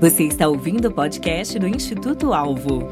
Você 0.00 0.22
está 0.22 0.46
ouvindo 0.46 0.86
o 0.86 0.92
podcast 0.92 1.58
do 1.58 1.66
Instituto 1.66 2.32
Alvo. 2.32 2.88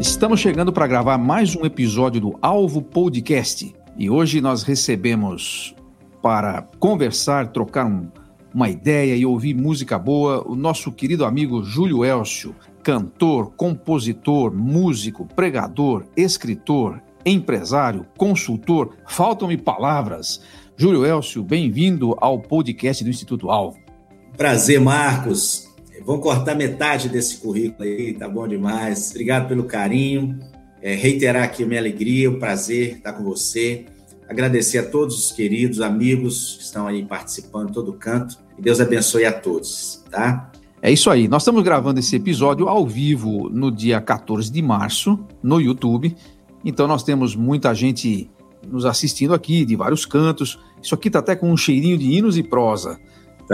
Estamos 0.00 0.40
chegando 0.40 0.72
para 0.72 0.88
gravar 0.88 1.16
mais 1.18 1.54
um 1.54 1.64
episódio 1.64 2.20
do 2.20 2.38
Alvo 2.42 2.82
Podcast 2.82 3.72
e 3.96 4.10
hoje 4.10 4.40
nós 4.40 4.64
recebemos 4.64 5.72
para 6.20 6.62
conversar, 6.80 7.52
trocar 7.52 7.86
um, 7.86 8.08
uma 8.52 8.68
ideia 8.68 9.14
e 9.14 9.24
ouvir 9.24 9.54
música 9.54 9.96
boa 9.96 10.42
o 10.44 10.56
nosso 10.56 10.90
querido 10.90 11.24
amigo 11.24 11.62
Júlio 11.62 12.04
Elcio, 12.04 12.52
cantor, 12.82 13.52
compositor, 13.52 14.52
músico, 14.52 15.26
pregador, 15.26 16.06
escritor, 16.16 17.00
empresário, 17.24 18.04
consultor. 18.18 18.96
Faltam-me 19.06 19.56
palavras. 19.56 20.40
Júlio 20.76 21.06
Elcio, 21.06 21.44
bem-vindo 21.44 22.16
ao 22.20 22.40
podcast 22.40 23.04
do 23.04 23.10
Instituto 23.10 23.48
Alvo. 23.48 23.89
Prazer, 24.36 24.80
Marcos. 24.80 25.68
Vamos 26.04 26.22
cortar 26.22 26.54
metade 26.54 27.08
desse 27.08 27.36
currículo 27.36 27.88
aí, 27.88 28.14
tá 28.14 28.28
bom 28.28 28.48
demais. 28.48 29.10
Obrigado 29.10 29.48
pelo 29.48 29.64
carinho. 29.64 30.38
É, 30.82 30.94
reiterar 30.94 31.44
aqui 31.44 31.62
a 31.62 31.66
minha 31.66 31.78
alegria, 31.78 32.30
o 32.30 32.38
prazer 32.38 32.96
estar 32.96 33.12
com 33.12 33.22
você. 33.22 33.84
Agradecer 34.28 34.78
a 34.78 34.82
todos 34.82 35.18
os 35.18 35.32
queridos 35.32 35.80
amigos 35.80 36.56
que 36.56 36.62
estão 36.64 36.86
aí 36.86 37.04
participando 37.04 37.72
todo 37.72 37.92
canto. 37.92 38.38
E 38.58 38.62
Deus 38.62 38.80
abençoe 38.80 39.26
a 39.26 39.32
todos, 39.32 40.02
tá? 40.10 40.50
É 40.80 40.90
isso 40.90 41.10
aí. 41.10 41.28
Nós 41.28 41.42
estamos 41.42 41.62
gravando 41.62 42.00
esse 42.00 42.16
episódio 42.16 42.66
ao 42.66 42.86
vivo 42.86 43.50
no 43.50 43.70
dia 43.70 44.00
14 44.00 44.50
de 44.50 44.62
março 44.62 45.18
no 45.42 45.60
YouTube. 45.60 46.16
Então 46.64 46.88
nós 46.88 47.02
temos 47.02 47.36
muita 47.36 47.74
gente 47.74 48.30
nos 48.66 48.86
assistindo 48.86 49.34
aqui 49.34 49.66
de 49.66 49.76
vários 49.76 50.06
cantos. 50.06 50.58
Isso 50.82 50.94
aqui 50.94 51.08
está 51.08 51.18
até 51.18 51.36
com 51.36 51.50
um 51.50 51.56
cheirinho 51.56 51.98
de 51.98 52.10
hinos 52.10 52.38
e 52.38 52.42
prosa 52.42 52.98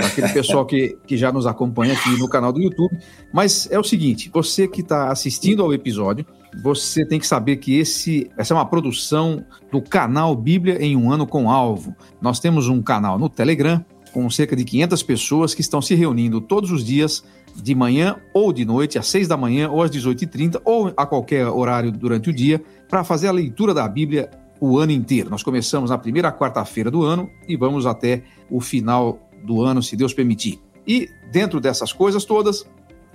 aquele 0.05 0.29
pessoal 0.29 0.67
que, 0.67 0.99
que 1.07 1.17
já 1.17 1.33
nos 1.33 1.47
acompanha 1.47 1.95
aqui 1.95 2.11
no 2.19 2.29
canal 2.29 2.53
do 2.53 2.61
YouTube. 2.61 2.97
Mas 3.33 3.69
é 3.71 3.79
o 3.79 3.85
seguinte: 3.85 4.31
você 4.33 4.69
que 4.69 4.81
está 4.81 5.11
assistindo 5.11 5.63
ao 5.63 5.73
episódio, 5.73 6.27
você 6.63 7.05
tem 7.05 7.19
que 7.19 7.27
saber 7.27 7.57
que 7.57 7.79
esse, 7.79 8.31
essa 8.37 8.53
é 8.53 8.57
uma 8.57 8.67
produção 8.67 9.45
do 9.71 9.81
canal 9.81 10.35
Bíblia 10.35 10.83
em 10.83 10.97
um 10.97 11.11
ano 11.11 11.27
com 11.27 11.51
alvo. 11.51 11.95
Nós 12.21 12.41
temos 12.41 12.69
um 12.69 12.83
canal 12.83 13.19
no 13.19 13.29
Telegram 13.29 13.85
com 14.13 14.31
cerca 14.31 14.57
de 14.57 14.65
500 14.65 15.03
pessoas 15.03 15.55
que 15.55 15.61
estão 15.61 15.83
se 15.83 15.95
reunindo 15.95 16.41
todos 16.41 16.71
os 16.71 16.83
dias 16.83 17.23
de 17.55 17.75
manhã 17.75 18.17
ou 18.33 18.51
de 18.51 18.65
noite, 18.65 18.99
às 18.99 19.07
6 19.09 19.29
da 19.29 19.37
manhã 19.37 19.71
ou 19.71 19.83
às 19.83 19.91
18h30 19.91 20.61
ou 20.65 20.93
a 20.97 21.05
qualquer 21.05 21.47
horário 21.49 21.93
durante 21.93 22.31
o 22.31 22.33
dia, 22.33 22.63
para 22.89 23.05
fazer 23.05 23.29
a 23.29 23.33
leitura 23.33 23.75
da 23.75 23.87
Bíblia 23.87 24.31
o 24.61 24.79
ano 24.79 24.93
inteiro. 24.93 25.29
Nós 25.29 25.43
começamos 25.43 25.91
na 25.91 25.99
primeira 25.99 26.33
quarta-feira 26.33 26.91
do 26.91 27.03
ano 27.03 27.29
e 27.47 27.57
vamos 27.57 27.85
até 27.85 28.23
o 28.51 28.61
final 28.61 29.26
do 29.45 29.63
ano, 29.63 29.83
se 29.83 29.97
Deus 29.97 30.13
permitir. 30.13 30.61
E 30.87 31.09
dentro 31.33 31.61
dessas 31.61 31.93
coisas 31.93 32.25
todas, 32.25 32.65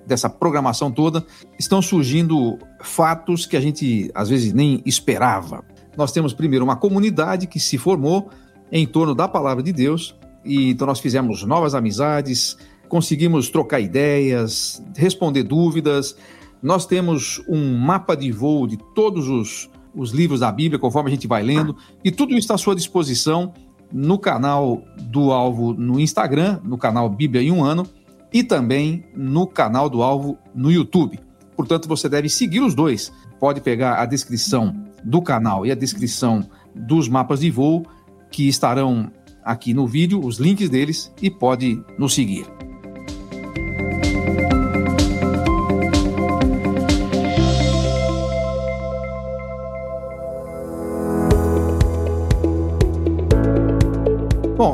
dessa 0.06 0.30
programação 0.30 0.92
toda, 0.92 1.26
estão 1.58 1.82
surgindo 1.82 2.58
fatos 2.82 3.46
que 3.46 3.56
a 3.56 3.62
gente 3.62 4.12
às 4.14 4.30
vezes 4.30 4.54
nem 4.54 4.82
esperava. 4.86 5.64
Nós 5.96 6.12
temos 6.12 6.34
primeiro 6.34 6.66
uma 6.66 6.76
comunidade 6.76 7.48
que 7.48 7.60
se 7.60 7.78
formou 7.78 8.30
em 8.72 8.88
torno 8.88 9.14
da 9.14 9.28
palavra 9.28 9.62
de 9.62 9.74
Deus, 9.74 10.16
e 10.44 10.72
então 10.72 10.88
nós 10.88 11.00
fizemos 11.00 11.44
novas 11.44 11.76
amizades, 11.76 12.58
conseguimos 12.88 13.50
trocar 13.50 13.80
ideias, 13.80 14.84
responder 14.96 15.44
dúvidas. 15.44 16.16
Nós 16.62 16.86
temos 16.86 17.42
um 17.48 17.78
mapa 17.78 18.16
de 18.16 18.32
voo 18.32 18.68
de 18.68 18.78
todos 18.96 19.28
os, 19.28 19.70
os 19.96 20.12
livros 20.12 20.40
da 20.40 20.52
Bíblia, 20.52 20.80
conforme 20.80 21.10
a 21.10 21.14
gente 21.14 21.28
vai 21.28 21.44
lendo, 21.44 21.76
e 22.04 22.12
tudo 22.12 22.38
está 22.38 22.56
à 22.56 22.58
sua 22.58 22.76
disposição 22.76 23.54
no 23.92 24.18
canal 24.18 24.84
do 24.98 25.32
Alvo 25.32 25.74
no 25.74 26.00
Instagram, 26.00 26.60
no 26.64 26.78
canal 26.78 27.10
Bíblia 27.10 27.42
em 27.42 27.52
um 27.52 27.64
ano, 27.64 27.88
e 28.32 28.44
também 28.44 29.04
no 29.16 29.46
canal 29.46 29.90
do 29.90 30.02
Alvo 30.02 30.38
no 30.56 30.72
YouTube. 30.72 31.20
Portanto, 31.56 31.88
você 31.88 32.08
deve 32.08 32.30
seguir 32.30 32.62
os 32.62 32.74
dois. 32.74 33.12
Pode 33.40 33.62
pegar 33.62 33.96
a 33.96 34.06
descrição 34.06 34.74
do 35.04 35.22
canal 35.22 35.66
e 35.66 35.72
a 35.72 35.76
descrição 35.76 36.48
dos 36.74 37.10
mapas 37.10 37.42
de 37.42 37.52
voo 37.52 37.86
que 38.32 38.48
estarão 38.48 39.12
aqui 39.44 39.74
no 39.74 39.88
vídeo, 39.88 40.24
os 40.24 40.38
links 40.38 40.70
deles, 40.70 41.12
e 41.22 41.30
pode 41.30 41.84
nos 41.98 42.14
seguir. 42.14 42.61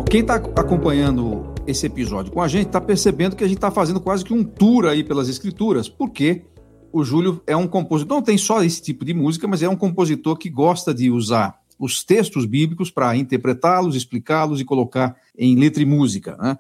Quem 0.10 0.22
está 0.22 0.36
acompanhando 0.36 1.54
esse 1.66 1.86
episódio 1.86 2.32
com 2.32 2.42
a 2.42 2.48
gente 2.48 2.68
está 2.68 2.80
percebendo 2.80 3.36
que 3.36 3.44
a 3.44 3.48
gente 3.48 3.58
está 3.58 3.70
fazendo 3.70 4.00
quase 4.00 4.24
que 4.24 4.34
um 4.34 4.42
tour 4.42 4.86
aí 4.86 5.04
pelas 5.04 5.28
escrituras, 5.28 5.90
porque 5.90 6.46
o 6.94 7.04
Júlio 7.04 7.42
é 7.46 7.58
um 7.58 7.68
compositor, 7.68 8.16
não 8.16 8.24
tem 8.24 8.38
só 8.38 8.64
esse 8.64 8.82
tipo 8.82 9.04
de 9.04 9.14
música, 9.14 9.48
mas 9.48 9.62
é 9.62 9.68
um 9.68 9.76
compositor 9.76 10.38
que 10.38 10.50
gosta 10.50 10.94
de 10.94 11.12
usar 11.12 11.60
os 11.78 12.06
textos 12.06 12.46
bíblicos 12.46 12.90
para 12.90 13.18
interpretá-los, 13.18 13.96
explicá-los 13.98 14.62
e 14.62 14.66
colocar 14.66 15.16
em 15.38 15.58
letra 15.58 15.84
e 15.84 15.86
música. 15.86 16.38
Né? 16.38 16.58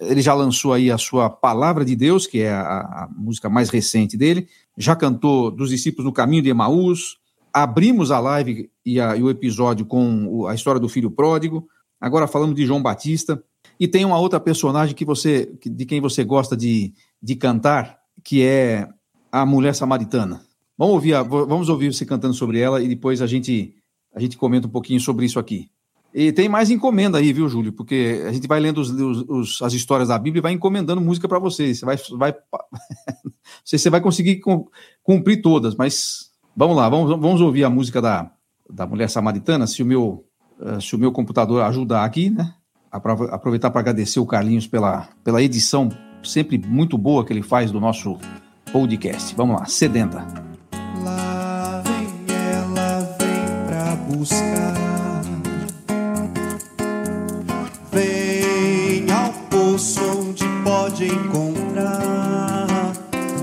Ele 0.00 0.22
já 0.22 0.32
lançou 0.32 0.72
aí 0.72 0.88
a 0.88 0.96
sua 0.96 1.28
Palavra 1.28 1.84
de 1.84 1.96
Deus, 1.96 2.24
que 2.24 2.42
é 2.42 2.52
a, 2.52 2.78
a 2.78 3.08
música 3.16 3.48
mais 3.48 3.68
recente 3.68 4.16
dele, 4.16 4.46
já 4.78 4.94
cantou 4.94 5.50
dos 5.50 5.70
discípulos 5.70 6.04
no 6.04 6.12
caminho 6.12 6.42
de 6.42 6.50
Emaús, 6.50 7.18
abrimos 7.52 8.12
a 8.12 8.20
live 8.20 8.70
e, 8.84 9.00
a, 9.00 9.16
e 9.16 9.22
o 9.24 9.30
episódio 9.30 9.84
com 9.84 10.46
a 10.46 10.54
história 10.54 10.80
do 10.80 10.88
filho 10.88 11.10
pródigo, 11.10 11.66
Agora 12.06 12.28
falamos 12.28 12.54
de 12.54 12.64
João 12.64 12.80
Batista. 12.80 13.42
E 13.78 13.86
tem 13.88 14.04
uma 14.04 14.18
outra 14.18 14.40
personagem 14.40 14.94
que 14.94 15.04
você, 15.04 15.52
de 15.64 15.84
quem 15.84 16.00
você 16.00 16.24
gosta 16.24 16.56
de, 16.56 16.94
de 17.22 17.36
cantar, 17.36 17.98
que 18.24 18.42
é 18.42 18.88
a 19.30 19.44
mulher 19.44 19.74
samaritana. 19.74 20.40
Vamos 20.78 20.94
ouvir, 20.94 21.14
a, 21.14 21.22
vamos 21.22 21.68
ouvir 21.68 21.92
você 21.92 22.06
cantando 22.06 22.34
sobre 22.34 22.60
ela 22.60 22.82
e 22.82 22.88
depois 22.88 23.20
a 23.20 23.26
gente, 23.26 23.74
a 24.14 24.20
gente 24.20 24.36
comenta 24.36 24.66
um 24.66 24.70
pouquinho 24.70 25.00
sobre 25.00 25.26
isso 25.26 25.38
aqui. 25.38 25.68
E 26.14 26.32
tem 26.32 26.48
mais 26.48 26.70
encomenda 26.70 27.18
aí, 27.18 27.32
viu, 27.32 27.48
Júlio? 27.48 27.72
Porque 27.72 28.22
a 28.26 28.32
gente 28.32 28.46
vai 28.46 28.58
lendo 28.60 28.80
os, 28.80 28.90
os, 28.90 29.62
as 29.62 29.74
histórias 29.74 30.08
da 30.08 30.18
Bíblia 30.18 30.40
e 30.40 30.42
vai 30.42 30.52
encomendando 30.52 31.00
música 31.00 31.28
para 31.28 31.38
você. 31.38 31.74
Você 31.74 31.84
vai, 31.84 31.96
vai 32.12 32.32
não 32.32 33.32
sei 33.64 33.78
se 33.78 33.82
você 33.82 33.90
vai 33.90 34.00
conseguir 34.00 34.40
cumprir 35.02 35.42
todas, 35.42 35.74
mas 35.74 36.30
vamos 36.56 36.76
lá, 36.76 36.88
vamos, 36.88 37.10
vamos 37.20 37.40
ouvir 37.40 37.64
a 37.64 37.70
música 37.70 38.00
da, 38.00 38.30
da 38.70 38.86
mulher 38.86 39.10
samaritana. 39.10 39.66
Se 39.66 39.82
o 39.82 39.86
meu 39.86 40.25
se 40.80 40.94
o 40.94 40.98
meu 40.98 41.12
computador 41.12 41.62
ajudar 41.62 42.04
aqui, 42.04 42.30
né? 42.30 42.52
Aproveitar 42.90 43.70
para 43.70 43.80
agradecer 43.80 44.20
o 44.20 44.26
Carlinhos 44.26 44.66
pela, 44.66 45.08
pela 45.22 45.42
edição 45.42 45.90
sempre 46.22 46.58
muito 46.58 46.98
boa 46.98 47.24
que 47.24 47.32
ele 47.32 47.42
faz 47.42 47.70
do 47.70 47.80
nosso 47.80 48.18
podcast. 48.72 49.34
Vamos 49.34 49.60
lá, 49.60 49.66
sedenta. 49.66 50.26
Lá 51.02 51.82
vem 51.84 52.36
ela, 52.36 53.16
vem 53.18 53.66
pra 53.66 53.96
buscar. 53.96 55.22
Vem 57.92 59.10
ao 59.10 59.32
poço 59.48 60.00
onde 60.20 60.44
pode 60.64 61.06
encontrar. 61.06 62.66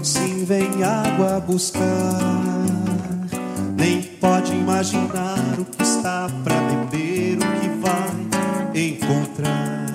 Sim, 0.04 0.46
vem 0.46 0.84
água 0.84 1.40
buscar. 1.40 1.84
Nem 3.78 4.02
pode 4.04 4.54
imaginar 4.54 5.60
o 5.60 5.66
que 5.66 5.84
está 5.84 6.28
para 6.44 6.62
beber, 6.62 6.93
encontrar. 8.76 9.86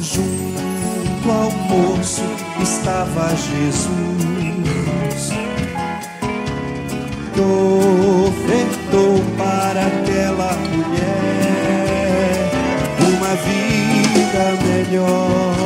Junto 0.00 1.30
ao 1.30 1.50
poço 1.68 2.22
estava 2.62 3.28
Jesus, 3.36 3.88
que 7.32 7.40
ofertou 7.40 9.22
para 9.36 9.86
aquela 9.86 10.52
mulher 10.68 11.06
uma 13.00 13.34
vida 13.36 14.42
melhor 14.64 15.56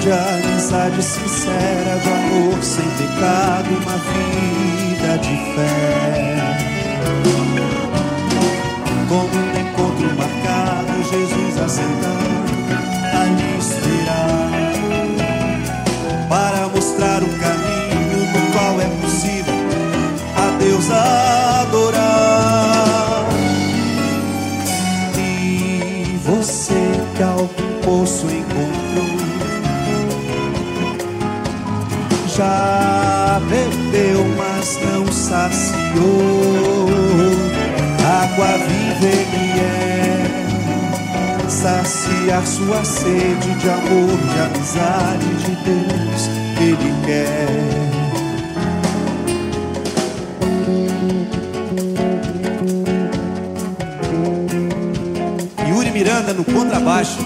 de 0.00 0.10
amizade 0.10 1.02
sincera, 1.02 1.98
de 2.02 2.08
amor 2.08 2.62
sem 2.62 2.88
pecado, 2.90 3.68
uma 3.82 3.98
vida 3.98 5.18
de 5.18 5.36
fé. 5.54 6.39
Jesus 11.70 11.78
assentado 11.78 12.50
ali 13.14 13.58
esperar 13.58 14.50
para 16.28 16.68
mostrar 16.68 17.22
o 17.22 17.28
caminho 17.38 18.26
no 18.32 18.52
qual 18.52 18.80
é 18.80 18.88
possível 19.00 19.54
a 20.36 20.50
Deus 20.58 20.90
adorar. 20.90 22.00
E 25.16 26.18
você 26.24 26.80
que 27.16 27.22
algum 27.22 27.80
poço 27.84 28.26
encontrou 28.26 29.20
já 32.36 33.40
bebeu, 33.48 34.24
mas 34.36 34.78
não 34.84 35.06
saciou. 35.12 35.70
Água 38.22 38.58
viva 38.58 39.06
ele 39.06 39.60
é, 39.60 39.89
saciar 41.62 42.46
sua 42.46 42.82
sede 42.82 43.54
de 43.56 43.68
amor, 43.68 44.16
de 44.16 44.40
amizade 44.40 45.26
de 45.44 45.54
Deus, 45.56 46.30
Ele 46.58 46.94
quer. 47.04 47.90
Yuri 55.68 55.90
Miranda 55.90 56.32
no 56.32 56.44
contrabaixo. 56.44 57.18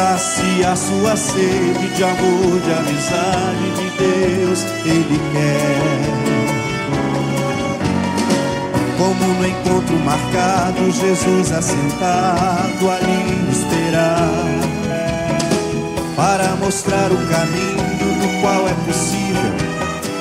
Sacia 0.00 0.70
a 0.70 0.76
sua 0.76 1.16
sede 1.16 1.88
de 1.94 2.04
amor, 2.04 2.60
de 2.60 2.72
amizade 2.72 3.70
de 3.76 3.90
Deus, 3.98 4.64
Ele 4.84 5.20
quer. 5.32 5.80
Como 8.96 9.34
no 9.34 9.46
encontro 9.46 9.96
marcado, 9.98 10.90
Jesus 10.90 11.52
assentado 11.52 12.90
ali 12.90 13.50
esperar, 13.50 14.28
para 16.16 16.54
mostrar 16.56 17.10
o 17.10 17.16
caminho 17.26 18.16
no 18.16 18.40
qual 18.40 18.68
é 18.68 18.74
possível 18.86 19.52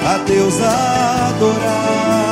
a 0.05 0.17
Deus 0.25 0.55
adorar. 0.61 2.28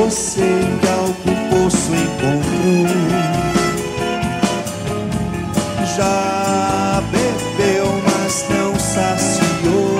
Você 0.00 0.40
que 0.80 0.88
ao 0.88 1.08
poço 1.50 1.92
encontrou 1.92 2.86
já 5.94 7.02
bebeu, 7.10 7.86
mas 8.06 8.46
não 8.48 8.78
saciou. 8.78 9.90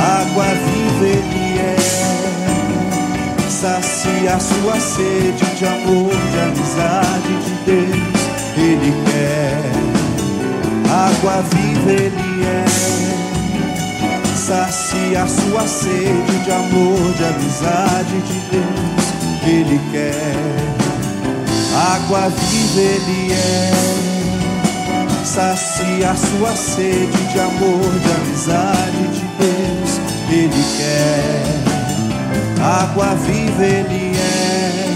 Água 0.00 0.46
viva 0.64 1.06
ele 1.06 1.58
é, 1.58 1.76
sacia 3.50 4.38
sua 4.40 4.80
sede 4.80 5.44
de 5.56 5.66
amor, 5.66 6.14
de 6.30 6.38
amizade 6.40 7.34
de 7.44 7.54
Deus. 7.66 8.22
Ele 8.56 8.92
quer. 9.04 9.72
Água 10.90 11.42
viva 11.50 11.90
ele 11.90 12.44
é, 12.44 12.64
sacia 14.52 15.26
sua 15.26 15.66
sede 15.66 16.38
de 16.44 16.50
amor, 16.50 17.12
de 17.16 17.24
amizade 17.24 18.20
de 18.20 18.38
Deus. 18.50 19.04
Ele 19.46 19.80
quer. 19.90 20.36
Água 21.94 22.28
viva 22.28 22.80
ele 22.80 23.32
é 23.32 23.72
sacia 25.24 26.14
sua 26.14 26.54
sede 26.54 27.32
de 27.32 27.40
amor, 27.40 27.98
de 28.00 28.12
amizade 28.12 29.08
de 29.14 29.24
Deus. 29.38 30.00
Ele 30.28 30.64
quer 30.76 31.62
água 32.62 33.14
viva, 33.14 33.64
Ele 33.64 34.16
é. 34.16 34.92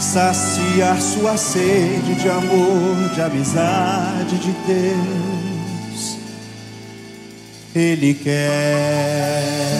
Saciar 0.00 1.00
sua 1.00 1.36
sede 1.36 2.14
de 2.14 2.28
amor, 2.28 3.08
de 3.14 3.20
amizade 3.20 4.38
de 4.38 4.52
Deus. 4.66 5.39
Ele 7.74 8.14
quer. 8.14 9.70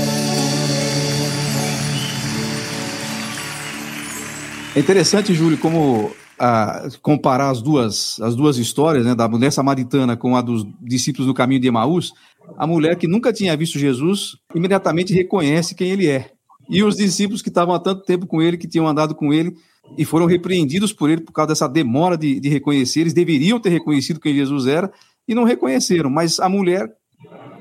É 4.77 4.79
interessante, 4.79 5.35
Júlio, 5.35 5.59
como 5.59 6.13
a 6.39 6.89
comparar 7.03 7.51
as 7.51 7.61
duas, 7.61 8.21
as 8.21 8.37
duas 8.37 8.57
histórias, 8.57 9.05
né, 9.05 9.15
da 9.15 9.29
mulher 9.29 9.51
samaritana 9.51 10.17
com 10.17 10.37
a 10.37 10.41
dos 10.41 10.65
discípulos 10.81 11.27
no 11.27 11.35
caminho 11.35 11.61
de 11.61 11.69
Emaús, 11.69 12.15
a 12.57 12.67
mulher 12.67 12.97
que 12.97 13.09
nunca 13.09 13.33
tinha 13.33 13.57
visto 13.57 13.79
Jesus 13.79 14.37
imediatamente 14.55 15.13
reconhece 15.13 15.75
quem 15.75 15.91
ele 15.91 16.09
é. 16.09 16.31
E 16.69 16.85
os 16.85 16.97
discípulos 16.97 17.43
que 17.43 17.49
estavam 17.49 17.75
há 17.75 17.81
tanto 17.81 18.05
tempo 18.05 18.27
com 18.27 18.41
ele, 18.41 18.57
que 18.57 18.69
tinham 18.69 18.87
andado 18.87 19.15
com 19.15 19.35
ele 19.35 19.55
e 19.99 20.05
foram 20.05 20.25
repreendidos 20.25 20.93
por 20.93 21.11
ele 21.11 21.21
por 21.21 21.33
causa 21.33 21.49
dessa 21.49 21.69
demora 21.69 22.17
de, 22.17 22.39
de 22.39 22.49
reconhecer, 22.49 23.01
eles 23.01 23.13
deveriam 23.13 23.59
ter 23.59 23.71
reconhecido 23.71 24.21
quem 24.21 24.35
Jesus 24.35 24.67
era 24.67 24.91
e 25.27 25.35
não 25.35 25.45
reconheceram, 25.45 26.09
mas 26.09 26.39
a 26.39 26.49
mulher 26.49 26.89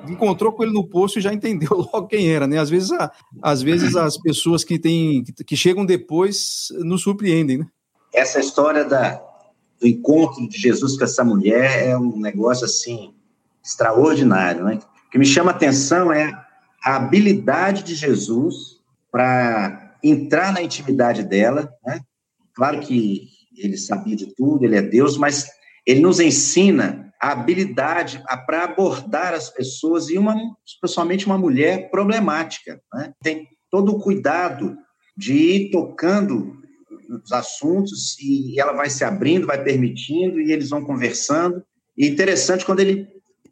encontrou 0.07 0.51
com 0.51 0.63
ele 0.63 0.73
no 0.73 0.87
poço 0.87 1.19
e 1.19 1.21
já 1.21 1.33
entendeu 1.33 1.69
logo 1.93 2.07
quem 2.07 2.31
era, 2.31 2.47
né? 2.47 2.57
Às 2.57 2.69
vezes, 2.69 2.91
a, 2.91 3.11
às 3.41 3.61
vezes 3.61 3.95
as 3.95 4.17
pessoas 4.17 4.63
que, 4.63 4.79
têm, 4.79 5.23
que 5.23 5.55
chegam 5.55 5.85
depois 5.85 6.69
nos 6.79 7.01
surpreendem, 7.01 7.59
né? 7.59 7.67
essa 8.13 8.39
história 8.39 8.83
da, 8.83 9.21
do 9.79 9.87
encontro 9.87 10.47
de 10.47 10.57
Jesus 10.57 10.97
com 10.97 11.03
essa 11.03 11.23
mulher 11.23 11.87
é 11.87 11.97
um 11.97 12.19
negócio 12.19 12.65
assim 12.65 13.13
extraordinário, 13.63 14.63
né? 14.63 14.79
O 15.07 15.09
que 15.11 15.17
me 15.17 15.25
chama 15.25 15.51
a 15.51 15.55
atenção 15.55 16.11
é 16.11 16.31
a 16.83 16.95
habilidade 16.95 17.83
de 17.83 17.95
Jesus 17.95 18.79
para 19.11 19.97
entrar 20.03 20.53
na 20.53 20.61
intimidade 20.61 21.23
dela, 21.23 21.71
né? 21.85 22.01
Claro 22.53 22.79
que 22.79 23.27
ele 23.57 23.77
sabia 23.77 24.15
de 24.15 24.33
tudo, 24.35 24.63
ele 24.63 24.75
é 24.75 24.81
Deus, 24.81 25.17
mas 25.17 25.47
ele 25.85 25.99
nos 26.01 26.19
ensina 26.19 27.08
a 27.21 27.31
habilidade 27.31 28.23
para 28.45 28.63
abordar 28.63 29.33
as 29.33 29.49
pessoas 29.49 30.09
e 30.09 30.17
uma, 30.17 30.35
especialmente 30.65 31.25
uma 31.25 31.37
mulher 31.37 31.89
problemática, 31.91 32.81
né? 32.93 33.13
Tem 33.21 33.47
todo 33.69 33.93
o 33.93 33.99
cuidado 33.99 34.77
de 35.17 35.33
ir 35.33 35.71
tocando 35.71 36.57
os 37.09 37.31
assuntos 37.31 38.17
e 38.19 38.59
ela 38.59 38.71
vai 38.71 38.89
se 38.89 39.03
abrindo, 39.03 39.47
vai 39.47 39.61
permitindo 39.61 40.39
e 40.39 40.51
eles 40.51 40.69
vão 40.69 40.83
conversando. 40.83 41.61
E 41.97 42.07
interessante 42.07 42.65
quando 42.65 42.79
ele 42.79 43.07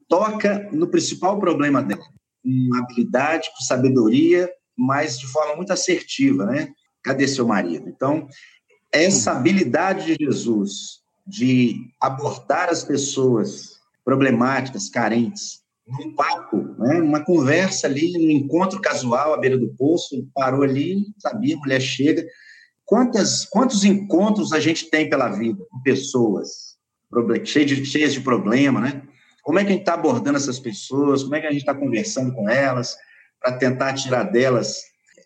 toca 0.08 0.70
no 0.72 0.88
principal 0.88 1.38
problema 1.39 1.84
dela, 1.84 2.01
com 2.42 2.75
habilidade, 2.75 3.50
com 3.50 3.63
sabedoria, 3.63 4.50
mas 4.77 5.20
de 5.20 5.27
forma 5.27 5.56
muito 5.56 5.74
assertiva, 5.74 6.46
né? 6.46 6.70
Cadê 7.03 7.27
seu 7.27 7.46
marido? 7.46 7.89
Então, 7.89 8.27
essa 8.92 9.32
habilidade 9.32 10.06
de 10.06 10.25
Jesus 10.25 11.01
de 11.27 11.91
abordar 12.00 12.69
as 12.69 12.84
pessoas 12.84 13.77
problemáticas, 14.05 14.89
carentes, 14.89 15.62
num 15.86 16.15
papo, 16.15 16.75
né? 16.79 17.01
uma 17.01 17.24
conversa 17.24 17.88
ali, 17.88 18.17
um 18.17 18.31
encontro 18.31 18.81
casual 18.81 19.34
à 19.34 19.38
beira 19.38 19.57
do 19.57 19.74
poço, 19.75 20.27
parou 20.34 20.63
ali, 20.63 21.05
sabia, 21.19 21.55
a 21.55 21.60
mulher 21.60 21.81
chega, 21.81 22.25
Quantas, 22.88 23.43
quantos 23.43 23.84
encontros 23.84 24.53
a 24.53 24.62
gente 24.62 24.89
tem 24.89 25.10
pela 25.10 25.27
vida 25.27 25.62
com 25.69 25.81
pessoas 25.81 26.77
cheias 27.43 27.69
de, 27.69 27.86
cheias 27.86 28.13
de 28.13 28.22
problema, 28.22 28.79
né? 28.79 29.03
Como 29.43 29.60
é 29.60 29.63
que 29.63 29.69
a 29.69 29.72
gente 29.74 29.81
está 29.81 29.93
abordando 29.93 30.38
essas 30.38 30.57
pessoas? 30.57 31.22
Como 31.22 31.36
é 31.36 31.41
que 31.41 31.48
a 31.48 31.51
gente 31.51 31.60
está 31.60 31.75
conversando 31.75 32.34
com 32.34 32.50
elas 32.50 32.96
para 33.41 33.57
tentar 33.57 33.93
tirar 33.93 34.24
delas 34.24 34.81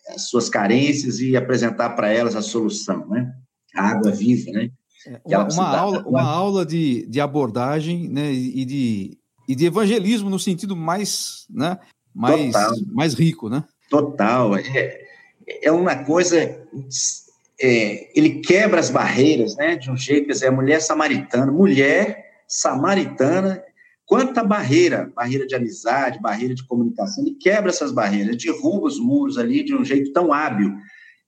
as 0.08 0.28
suas 0.28 0.48
carências 0.48 1.20
e 1.20 1.36
apresentar 1.36 1.90
para 1.90 2.12
elas 2.12 2.34
a 2.34 2.42
solução, 2.42 3.08
né? 3.08 3.32
A 3.76 3.90
água 3.90 4.10
viva, 4.10 4.50
né? 4.50 4.68
É, 5.06 5.20
uma, 5.38 5.48
uma 5.48 5.76
aula, 5.76 6.04
uma 6.06 6.22
aula 6.22 6.66
de, 6.66 7.06
de 7.06 7.20
abordagem 7.20 8.08
né, 8.08 8.32
e, 8.32 8.64
de, 8.64 9.18
e 9.48 9.54
de 9.54 9.66
evangelismo 9.66 10.30
no 10.30 10.38
sentido 10.38 10.76
mais, 10.76 11.46
né, 11.50 11.78
mais, 12.14 12.52
mais 12.92 13.14
rico, 13.14 13.48
né? 13.48 13.64
Total. 13.90 14.56
É, 14.56 15.02
é 15.62 15.72
uma 15.72 16.04
coisa 16.04 16.38
é, 17.62 18.10
ele 18.18 18.40
quebra 18.40 18.80
as 18.80 18.90
barreiras, 18.90 19.56
né, 19.56 19.76
de 19.76 19.90
um 19.90 19.96
jeito, 19.96 20.26
quer 20.26 20.32
dizer, 20.32 20.48
a 20.48 20.52
mulher 20.52 20.80
samaritana, 20.82 21.52
mulher 21.52 22.24
samaritana, 22.48 23.62
quanta 24.04 24.42
barreira, 24.42 25.12
barreira 25.14 25.46
de 25.46 25.54
amizade, 25.54 26.20
barreira 26.20 26.54
de 26.54 26.66
comunicação, 26.66 27.24
ele 27.24 27.36
quebra 27.36 27.70
essas 27.70 27.92
barreiras, 27.92 28.36
derruba 28.36 28.86
os 28.88 28.98
muros 28.98 29.38
ali 29.38 29.62
de 29.62 29.74
um 29.74 29.84
jeito 29.84 30.12
tão 30.12 30.32
hábil, 30.32 30.74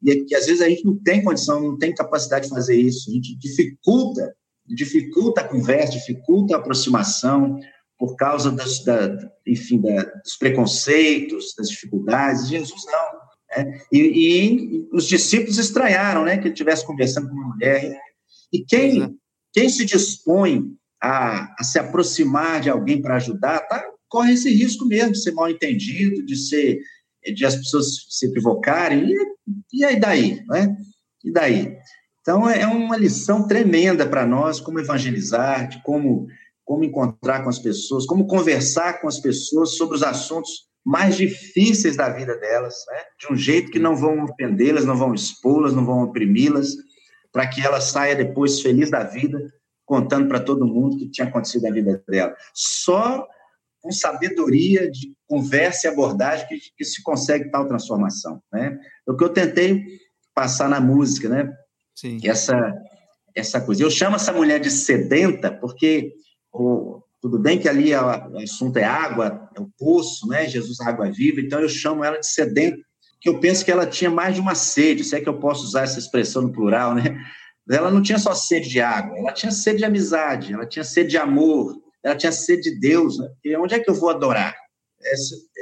e 0.04 0.10
é 0.10 0.24
que 0.24 0.34
às 0.34 0.46
vezes 0.46 0.60
a 0.60 0.68
gente 0.68 0.84
não 0.84 0.96
tem 0.96 1.24
condição, 1.24 1.60
não 1.60 1.78
tem 1.78 1.94
capacidade 1.94 2.44
de 2.44 2.54
fazer 2.54 2.76
isso, 2.76 3.10
a 3.10 3.14
gente 3.14 3.36
dificulta, 3.38 4.34
dificulta 4.66 5.40
a 5.40 5.48
conversa, 5.48 5.92
dificulta 5.92 6.54
a 6.54 6.58
aproximação, 6.58 7.58
por 7.98 8.16
causa 8.16 8.50
das, 8.50 8.84
da, 8.84 9.16
enfim, 9.46 9.80
da, 9.80 10.02
dos 10.02 10.36
preconceitos, 10.36 11.54
das 11.56 11.68
dificuldades. 11.68 12.48
Jesus 12.48 12.84
não. 12.86 13.64
Né? 13.64 13.80
E, 13.90 13.98
e, 13.98 14.88
os 14.92 15.06
discípulos 15.06 15.58
estranharam, 15.58 16.24
né, 16.24 16.36
que 16.36 16.44
ele 16.44 16.54
estivesse 16.54 16.84
conversando 16.84 17.28
com 17.28 17.34
uma 17.34 17.54
mulher. 17.54 17.96
E 18.52 18.64
quem, 18.64 19.04
é. 19.04 19.10
quem 19.52 19.68
se 19.68 19.84
dispõe 19.84 20.64
a, 21.02 21.54
a 21.58 21.64
se 21.64 21.78
aproximar 21.78 22.60
de 22.60 22.68
alguém 22.68 23.00
para 23.00 23.16
ajudar, 23.16 23.60
tá, 23.60 23.84
corre 24.08 24.34
esse 24.34 24.50
risco 24.52 24.86
mesmo 24.86 25.12
de 25.12 25.22
ser 25.22 25.32
mal 25.32 25.48
entendido, 25.48 26.24
de 26.24 26.36
ser 26.36 26.80
de 27.34 27.46
as 27.46 27.56
pessoas 27.56 28.04
se 28.10 28.26
equivocarem, 28.26 29.10
e, 29.10 29.33
e 29.72 29.84
aí 29.84 29.98
daí, 29.98 30.44
né? 30.46 30.76
E 31.24 31.32
daí? 31.32 31.76
Então, 32.20 32.48
é 32.48 32.66
uma 32.66 32.96
lição 32.96 33.46
tremenda 33.46 34.06
para 34.06 34.26
nós, 34.26 34.58
como 34.58 34.80
evangelizar, 34.80 35.68
de 35.68 35.82
como, 35.82 36.26
como 36.64 36.82
encontrar 36.82 37.42
com 37.42 37.50
as 37.50 37.58
pessoas, 37.58 38.06
como 38.06 38.26
conversar 38.26 39.00
com 39.00 39.08
as 39.08 39.20
pessoas 39.20 39.76
sobre 39.76 39.96
os 39.96 40.02
assuntos 40.02 40.50
mais 40.84 41.16
difíceis 41.16 41.96
da 41.96 42.08
vida 42.08 42.36
delas, 42.38 42.74
né? 42.90 42.98
de 43.18 43.32
um 43.32 43.36
jeito 43.36 43.70
que 43.70 43.78
não 43.78 43.96
vão 43.96 44.24
ofendê-las, 44.24 44.84
não 44.84 44.96
vão 44.96 45.14
expô-las, 45.14 45.74
não 45.74 45.84
vão 45.84 46.02
oprimi-las, 46.02 46.74
para 47.32 47.46
que 47.46 47.60
ela 47.60 47.80
saia 47.80 48.14
depois 48.14 48.60
feliz 48.60 48.90
da 48.90 49.02
vida, 49.02 49.38
contando 49.84 50.28
para 50.28 50.40
todo 50.40 50.66
mundo 50.66 50.94
o 50.94 50.98
que 50.98 51.10
tinha 51.10 51.26
acontecido 51.26 51.62
na 51.62 51.70
vida 51.70 52.02
dela. 52.08 52.34
Só 52.54 53.26
com 53.84 53.92
sabedoria 53.92 54.90
de 54.90 55.12
conversa 55.28 55.86
e 55.86 55.90
abordagem 55.90 56.48
que, 56.48 56.58
que 56.74 56.84
se 56.86 57.02
consegue 57.02 57.50
tal 57.50 57.68
transformação, 57.68 58.42
né? 58.50 58.78
É 59.06 59.12
o 59.12 59.14
que 59.14 59.22
eu 59.22 59.28
tentei 59.28 59.84
passar 60.34 60.70
na 60.70 60.80
música, 60.80 61.28
né? 61.28 61.52
Sim. 61.94 62.18
Essa 62.24 62.56
essa 63.34 63.60
coisa. 63.60 63.82
Eu 63.82 63.90
chamo 63.90 64.16
essa 64.16 64.32
mulher 64.32 64.58
de 64.58 64.70
sedenta 64.70 65.50
porque 65.50 66.14
o, 66.50 67.02
tudo 67.20 67.38
bem 67.38 67.58
que 67.58 67.68
ali 67.68 67.92
o 67.92 68.38
assunto 68.38 68.78
é 68.78 68.84
água, 68.84 69.50
é 69.54 69.60
o 69.60 69.68
poço, 69.78 70.26
né? 70.28 70.48
Jesus 70.48 70.80
é 70.80 70.84
água 70.84 71.10
viva, 71.10 71.42
então 71.42 71.60
eu 71.60 71.68
chamo 71.68 72.02
ela 72.02 72.18
de 72.18 72.26
sedenta, 72.26 72.78
que 73.20 73.28
eu 73.28 73.38
penso 73.38 73.66
que 73.66 73.70
ela 73.70 73.86
tinha 73.86 74.10
mais 74.10 74.34
de 74.34 74.40
uma 74.40 74.54
sede, 74.54 75.04
se 75.04 75.14
é 75.14 75.20
que 75.20 75.28
eu 75.28 75.38
posso 75.38 75.64
usar 75.64 75.82
essa 75.82 75.98
expressão 75.98 76.40
no 76.40 76.52
plural, 76.52 76.94
né? 76.94 77.18
Ela 77.68 77.90
não 77.90 78.00
tinha 78.00 78.18
só 78.18 78.34
sede 78.34 78.70
de 78.70 78.80
água, 78.80 79.18
ela 79.18 79.32
tinha 79.32 79.52
sede 79.52 79.78
de 79.78 79.84
amizade, 79.84 80.54
ela 80.54 80.66
tinha 80.66 80.84
sede 80.84 81.10
de 81.10 81.18
amor, 81.18 81.83
ela 82.04 82.16
tinha 82.16 82.30
sede 82.30 82.70
de 82.70 82.80
Deus, 82.80 83.18
né? 83.18 83.28
Onde 83.58 83.74
é 83.74 83.80
que 83.80 83.88
eu 83.88 83.94
vou 83.94 84.10
adorar? 84.10 84.54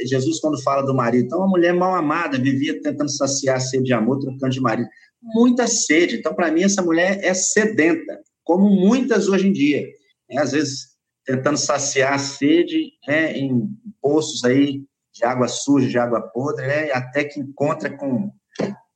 Jesus, 0.05 0.41
quando 0.41 0.63
fala 0.63 0.83
do 0.83 0.95
marido, 0.95 1.27
então, 1.27 1.39
uma 1.39 1.49
mulher 1.49 1.73
mal 1.73 1.95
amada, 1.95 2.39
vivia 2.39 2.81
tentando 2.81 3.11
saciar 3.11 3.57
a 3.57 3.61
sede 3.61 3.85
de 3.85 3.93
amor, 3.93 4.19
trocando 4.19 4.53
de 4.53 4.61
marido. 4.61 4.89
Muita 5.21 5.67
sede. 5.67 6.17
Então, 6.17 6.35
para 6.35 6.51
mim, 6.51 6.63
essa 6.63 6.83
mulher 6.83 7.19
é 7.23 7.35
sedenta, 7.35 8.21
como 8.45 8.69
muitas 8.69 9.29
hoje 9.29 9.49
em 9.49 9.53
dia. 9.53 9.87
É, 10.31 10.39
às 10.39 10.53
vezes, 10.53 10.93
tentando 11.25 11.57
saciar 11.57 12.15
a 12.15 12.19
sede 12.19 12.93
né, 13.07 13.37
em 13.37 13.69
poços 14.01 14.45
aí 14.45 14.83
de 15.13 15.25
água 15.25 15.49
suja, 15.49 15.89
de 15.89 15.99
água 15.99 16.21
podre, 16.21 16.67
né, 16.67 16.93
até 16.93 17.25
que 17.25 17.39
encontra 17.39 17.91
com, 17.97 18.31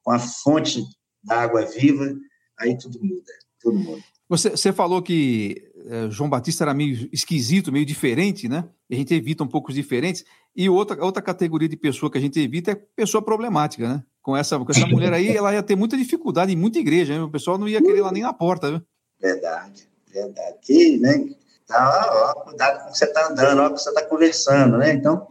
com 0.02 0.10
a 0.10 0.18
fonte 0.18 0.82
da 1.22 1.42
água 1.42 1.64
viva, 1.64 2.14
aí 2.58 2.76
tudo 2.78 2.98
muda, 3.02 3.32
tudo 3.60 3.78
muda. 3.78 4.02
Você, 4.28 4.50
você 4.50 4.72
falou 4.72 5.02
que 5.02 5.65
é, 5.88 6.10
João 6.10 6.28
Batista 6.28 6.64
era 6.64 6.74
meio 6.74 7.08
esquisito, 7.12 7.72
meio 7.72 7.86
diferente, 7.86 8.48
né? 8.48 8.64
E 8.90 8.94
a 8.94 8.98
gente 8.98 9.14
evita 9.14 9.44
um 9.44 9.48
pouco 9.48 9.68
os 9.68 9.74
diferentes. 9.74 10.24
E 10.54 10.68
outra, 10.68 11.02
outra 11.04 11.22
categoria 11.22 11.68
de 11.68 11.76
pessoa 11.76 12.10
que 12.10 12.18
a 12.18 12.20
gente 12.20 12.40
evita 12.40 12.72
é 12.72 12.74
pessoa 12.74 13.22
problemática, 13.22 13.88
né? 13.88 14.02
Com 14.22 14.36
essa, 14.36 14.58
com 14.58 14.70
essa 14.70 14.86
mulher 14.86 15.12
aí, 15.12 15.36
ela 15.36 15.52
ia 15.52 15.62
ter 15.62 15.76
muita 15.76 15.96
dificuldade 15.96 16.52
em 16.52 16.56
muita 16.56 16.78
igreja, 16.78 17.14
né? 17.14 17.22
o 17.22 17.30
pessoal 17.30 17.56
não 17.56 17.68
ia 17.68 17.80
querer 17.80 18.00
lá 18.00 18.10
nem 18.10 18.24
na 18.24 18.32
porta, 18.32 18.70
viu? 18.70 18.82
Verdade, 19.20 19.88
verdade. 20.12 20.54
Aqui, 20.54 20.98
né? 20.98 21.28
Tá, 21.66 22.34
ó, 22.36 22.40
cuidado 22.40 22.80
com 22.80 22.88
o 22.88 22.92
que 22.92 22.98
você 22.98 23.04
está 23.04 23.28
andando, 23.28 23.60
ó, 23.60 23.68
com 23.68 23.74
o 23.74 23.76
que 23.76 23.82
você 23.82 23.88
está 23.88 24.02
conversando, 24.02 24.78
né? 24.78 24.92
Então, 24.92 25.28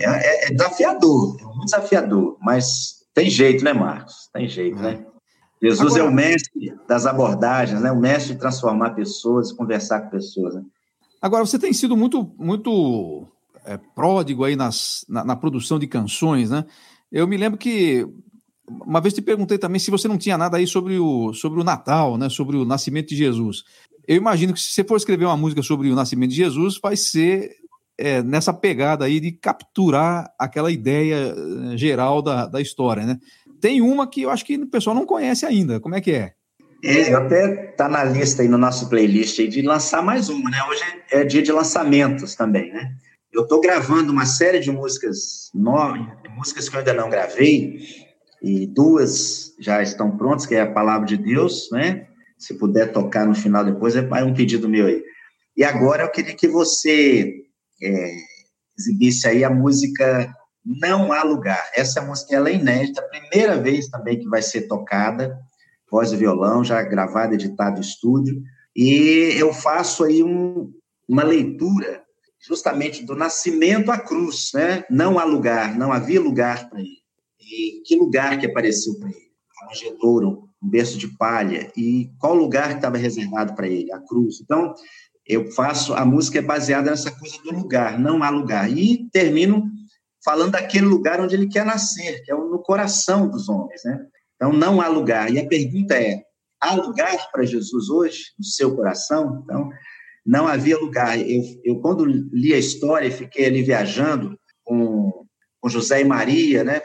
é, 0.00 0.04
é, 0.04 0.46
é 0.46 0.50
desafiador, 0.50 1.36
é 1.40 1.44
muito 1.44 1.64
desafiador, 1.64 2.36
mas 2.40 3.04
tem 3.12 3.28
jeito, 3.28 3.64
né, 3.64 3.72
Marcos? 3.72 4.28
Tem 4.32 4.48
jeito, 4.48 4.78
né? 4.80 5.04
Jesus 5.60 5.94
Agora, 5.94 6.02
é 6.02 6.12
o 6.12 6.14
mestre 6.14 6.74
das 6.86 7.06
abordagens, 7.06 7.80
né? 7.80 7.90
o 7.90 7.98
mestre 7.98 8.34
de 8.34 8.40
transformar 8.40 8.90
pessoas, 8.90 9.52
conversar 9.52 10.02
com 10.02 10.10
pessoas. 10.10 10.54
Né? 10.54 10.62
Agora, 11.20 11.44
você 11.44 11.58
tem 11.58 11.72
sido 11.72 11.96
muito, 11.96 12.30
muito 12.38 13.26
é, 13.64 13.76
pródigo 13.76 14.44
aí 14.44 14.54
nas, 14.54 15.04
na, 15.08 15.24
na, 15.24 15.36
produção 15.36 15.78
de 15.78 15.86
canções, 15.86 16.50
né? 16.50 16.64
Eu 17.10 17.26
me 17.26 17.36
lembro 17.36 17.58
que 17.58 18.06
uma 18.68 19.00
vez 19.00 19.14
te 19.14 19.22
perguntei 19.22 19.58
também 19.58 19.80
se 19.80 19.90
você 19.90 20.06
não 20.06 20.18
tinha 20.18 20.38
nada 20.38 20.58
aí 20.58 20.66
sobre 20.66 20.98
o, 20.98 21.32
sobre 21.32 21.60
o 21.60 21.64
Natal, 21.64 22.16
né? 22.16 22.28
Sobre 22.28 22.56
o 22.56 22.64
nascimento 22.64 23.08
de 23.08 23.16
Jesus. 23.16 23.64
Eu 24.06 24.16
imagino 24.16 24.54
que 24.54 24.60
se 24.60 24.70
você 24.70 24.84
for 24.84 24.96
escrever 24.96 25.24
uma 25.24 25.36
música 25.36 25.62
sobre 25.62 25.90
o 25.90 25.94
nascimento 25.94 26.30
de 26.30 26.36
Jesus, 26.36 26.78
vai 26.80 26.96
ser 26.96 27.56
é, 27.98 28.22
nessa 28.22 28.54
pegada 28.54 29.04
aí 29.04 29.18
de 29.18 29.32
capturar 29.32 30.32
aquela 30.38 30.70
ideia 30.70 31.34
eh, 31.36 31.76
geral 31.76 32.22
da, 32.22 32.46
da 32.46 32.60
história, 32.60 33.04
né? 33.04 33.18
Tem 33.60 33.80
uma 33.80 34.08
que 34.08 34.22
eu 34.22 34.30
acho 34.30 34.44
que 34.44 34.56
o 34.56 34.66
pessoal 34.66 34.94
não 34.94 35.06
conhece 35.06 35.44
ainda. 35.44 35.80
Como 35.80 35.94
é 35.94 36.00
que 36.00 36.12
é? 36.12 36.32
É, 36.84 37.12
até 37.12 37.72
tá 37.76 37.88
na 37.88 38.04
lista 38.04 38.42
aí 38.42 38.48
no 38.48 38.58
nosso 38.58 38.88
playlist 38.88 39.38
aí 39.40 39.48
de 39.48 39.62
lançar 39.62 40.00
mais 40.00 40.28
uma, 40.28 40.48
né? 40.48 40.58
Hoje 40.68 40.82
é 41.10 41.24
dia 41.24 41.42
de 41.42 41.50
lançamentos 41.50 42.36
também, 42.36 42.72
né? 42.72 42.92
Eu 43.32 43.42
estou 43.42 43.60
gravando 43.60 44.12
uma 44.12 44.24
série 44.24 44.60
de 44.60 44.70
músicas 44.70 45.50
novas, 45.52 46.00
músicas 46.36 46.68
que 46.68 46.76
eu 46.76 46.78
ainda 46.78 46.94
não 46.94 47.10
gravei, 47.10 47.80
e 48.42 48.66
duas 48.66 49.54
já 49.58 49.82
estão 49.82 50.16
prontas, 50.16 50.46
que 50.46 50.54
é 50.54 50.60
a 50.60 50.70
Palavra 50.70 51.06
de 51.06 51.16
Deus, 51.16 51.68
né? 51.72 52.06
Se 52.38 52.54
puder 52.54 52.92
tocar 52.92 53.26
no 53.26 53.34
final 53.34 53.64
depois, 53.64 53.96
é 53.96 54.24
um 54.24 54.34
pedido 54.34 54.68
meu 54.68 54.86
aí. 54.86 55.02
E 55.56 55.64
agora 55.64 56.04
eu 56.04 56.10
queria 56.10 56.34
que 56.34 56.46
você 56.46 57.34
é, 57.82 58.10
exibisse 58.78 59.26
aí 59.26 59.42
a 59.42 59.50
música 59.50 60.32
não 60.64 61.12
há 61.12 61.22
lugar. 61.22 61.70
Essa 61.74 62.00
música 62.00 62.34
ela 62.34 62.48
é 62.48 62.54
inédita, 62.54 63.02
primeira 63.02 63.56
vez 63.56 63.88
também 63.88 64.18
que 64.18 64.28
vai 64.28 64.42
ser 64.42 64.62
tocada, 64.62 65.38
voz 65.90 66.12
e 66.12 66.16
violão, 66.16 66.62
já 66.62 66.82
gravada, 66.82 67.34
editada 67.34 67.78
em 67.78 67.82
estúdio, 67.82 68.42
e 68.76 69.34
eu 69.36 69.52
faço 69.52 70.04
aí 70.04 70.22
um, 70.22 70.72
uma 71.08 71.24
leitura 71.24 72.02
justamente 72.46 73.04
do 73.04 73.16
nascimento 73.16 73.90
à 73.90 73.98
cruz, 73.98 74.50
né? 74.54 74.84
Não 74.88 75.18
há 75.18 75.24
lugar, 75.24 75.76
não 75.76 75.92
havia 75.92 76.20
lugar 76.20 76.70
para 76.70 76.80
ele. 76.80 77.02
E 77.40 77.82
que 77.84 77.96
lugar 77.96 78.38
que 78.38 78.46
apareceu 78.46 78.98
para 78.98 79.08
ele? 79.08 79.28
A 79.60 79.66
manjedouro, 79.66 80.48
um 80.62 80.68
berço 80.68 80.96
de 80.96 81.08
palha. 81.08 81.72
E 81.76 82.10
qual 82.18 82.34
lugar 82.34 82.68
que 82.68 82.76
estava 82.76 82.96
reservado 82.96 83.54
para 83.54 83.66
ele? 83.66 83.90
A 83.92 83.98
cruz. 83.98 84.40
Então, 84.40 84.72
eu 85.26 85.50
faço, 85.52 85.94
a 85.94 86.04
música 86.04 86.38
é 86.38 86.42
baseada 86.42 86.90
nessa 86.90 87.10
coisa 87.10 87.36
do 87.42 87.50
lugar, 87.52 87.98
não 87.98 88.22
há 88.22 88.30
lugar. 88.30 88.70
E 88.70 89.08
termino 89.10 89.68
falando 90.24 90.52
daquele 90.52 90.86
lugar 90.86 91.20
onde 91.20 91.34
ele 91.34 91.48
quer 91.48 91.64
nascer, 91.64 92.22
que 92.22 92.32
é 92.32 92.34
no 92.34 92.62
coração 92.62 93.28
dos 93.28 93.48
homens, 93.48 93.82
né? 93.84 94.06
Então, 94.36 94.52
não 94.52 94.80
há 94.80 94.88
lugar. 94.88 95.32
E 95.32 95.38
a 95.38 95.46
pergunta 95.46 95.94
é: 95.94 96.22
há 96.60 96.74
lugar 96.74 97.30
para 97.30 97.44
Jesus 97.44 97.88
hoje, 97.88 98.32
no 98.38 98.44
seu 98.44 98.74
coração? 98.74 99.42
Então, 99.44 99.70
não 100.24 100.46
havia 100.46 100.78
lugar. 100.78 101.18
Eu, 101.18 101.42
eu 101.64 101.80
quando 101.80 102.04
li 102.04 102.52
a 102.54 102.58
história, 102.58 103.10
fiquei 103.10 103.46
ali 103.46 103.62
viajando 103.62 104.38
com, 104.64 105.26
com 105.60 105.68
José 105.68 106.00
e 106.00 106.04
Maria, 106.04 106.62
né? 106.62 106.82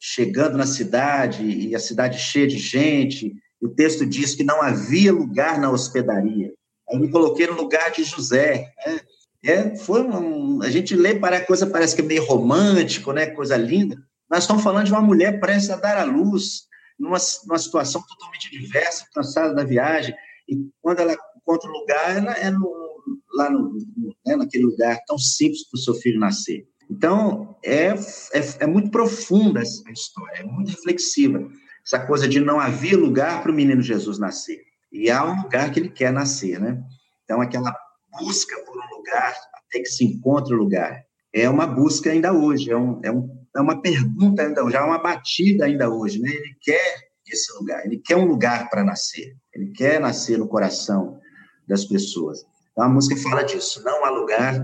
Chegando 0.00 0.56
na 0.56 0.66
cidade, 0.66 1.44
e 1.44 1.74
a 1.74 1.78
cidade 1.78 2.18
cheia 2.18 2.46
de 2.46 2.58
gente, 2.58 3.34
o 3.60 3.68
texto 3.68 4.04
diz 4.04 4.34
que 4.34 4.44
não 4.44 4.62
havia 4.62 5.12
lugar 5.12 5.58
na 5.58 5.70
hospedaria. 5.70 6.52
Aí 6.88 6.98
me 6.98 7.10
coloquei 7.10 7.46
no 7.46 7.54
lugar 7.54 7.90
de 7.90 8.04
José, 8.04 8.70
né? 8.86 9.00
É, 9.44 9.76
foi 9.76 10.02
um, 10.02 10.62
a 10.62 10.70
gente 10.70 10.96
lê 10.96 11.14
para 11.14 11.36
a 11.36 11.44
coisa 11.44 11.66
parece 11.66 11.94
que 11.94 12.00
é 12.00 12.04
meio 12.04 12.24
romântico, 12.24 13.12
né? 13.12 13.26
Coisa 13.26 13.56
linda. 13.56 13.96
Nós 14.30 14.44
estamos 14.44 14.62
falando 14.62 14.86
de 14.86 14.92
uma 14.92 15.02
mulher 15.02 15.38
prestes 15.38 15.70
a 15.70 15.76
dar 15.76 15.98
à 15.98 16.04
luz, 16.04 16.62
numa, 16.98 17.18
numa 17.46 17.58
situação 17.58 18.02
totalmente 18.08 18.50
diversa, 18.50 19.06
cansada 19.14 19.54
da 19.54 19.62
viagem, 19.62 20.14
e 20.48 20.56
quando 20.80 21.00
ela 21.00 21.14
encontra 21.36 21.68
o 21.68 21.72
lugar, 21.72 22.16
ela 22.16 22.32
é 22.32 22.50
no, 22.50 22.94
lá 23.34 23.50
no, 23.50 23.70
no 23.96 24.14
né, 24.26 24.36
naquele 24.36 24.64
lugar 24.64 24.98
tão 25.06 25.18
simples 25.18 25.68
para 25.68 25.78
o 25.78 25.80
seu 25.80 25.94
filho 25.94 26.18
nascer. 26.18 26.66
Então, 26.90 27.56
é, 27.62 27.88
é, 27.88 28.40
é 28.60 28.66
muito 28.66 28.90
profunda 28.90 29.60
essa 29.60 29.82
história, 29.90 30.40
é 30.40 30.44
muito 30.44 30.70
reflexiva. 30.70 31.46
Essa 31.84 31.98
coisa 32.06 32.26
de 32.26 32.40
não 32.40 32.58
havia 32.58 32.96
lugar 32.96 33.42
para 33.42 33.50
o 33.50 33.54
menino 33.54 33.82
Jesus 33.82 34.18
nascer. 34.18 34.62
E 34.90 35.10
há 35.10 35.24
um 35.24 35.42
lugar 35.42 35.70
que 35.70 35.80
ele 35.80 35.90
quer 35.90 36.12
nascer, 36.12 36.58
né? 36.58 36.82
Então, 37.24 37.40
aquela 37.40 37.74
busca 38.18 38.56
por 38.64 38.78
um 38.78 38.93
lugar 39.04 39.34
até 39.54 39.80
que 39.80 39.86
se 39.86 40.04
encontre 40.04 40.54
o 40.54 40.58
lugar. 40.58 41.04
É 41.32 41.48
uma 41.48 41.66
busca 41.66 42.10
ainda 42.10 42.32
hoje, 42.32 42.70
é, 42.70 42.76
um, 42.76 43.00
é, 43.04 43.10
um, 43.10 43.28
é 43.54 43.60
uma 43.60 43.80
pergunta 43.82 44.42
ainda 44.42 44.64
hoje, 44.64 44.76
é 44.76 44.80
uma 44.80 44.98
batida 44.98 45.66
ainda 45.66 45.90
hoje. 45.90 46.20
Né? 46.20 46.30
Ele 46.30 46.56
quer 46.60 47.04
esse 47.28 47.52
lugar, 47.58 47.84
ele 47.84 47.98
quer 47.98 48.16
um 48.16 48.26
lugar 48.26 48.70
para 48.70 48.84
nascer, 48.84 49.34
ele 49.52 49.72
quer 49.72 50.00
nascer 50.00 50.38
no 50.38 50.46
coração 50.46 51.18
das 51.66 51.84
pessoas. 51.84 52.44
Então 52.72 52.84
a 52.84 52.88
música 52.88 53.16
fala 53.16 53.42
disso, 53.42 53.82
não 53.82 54.04
há 54.04 54.10
lugar, 54.10 54.54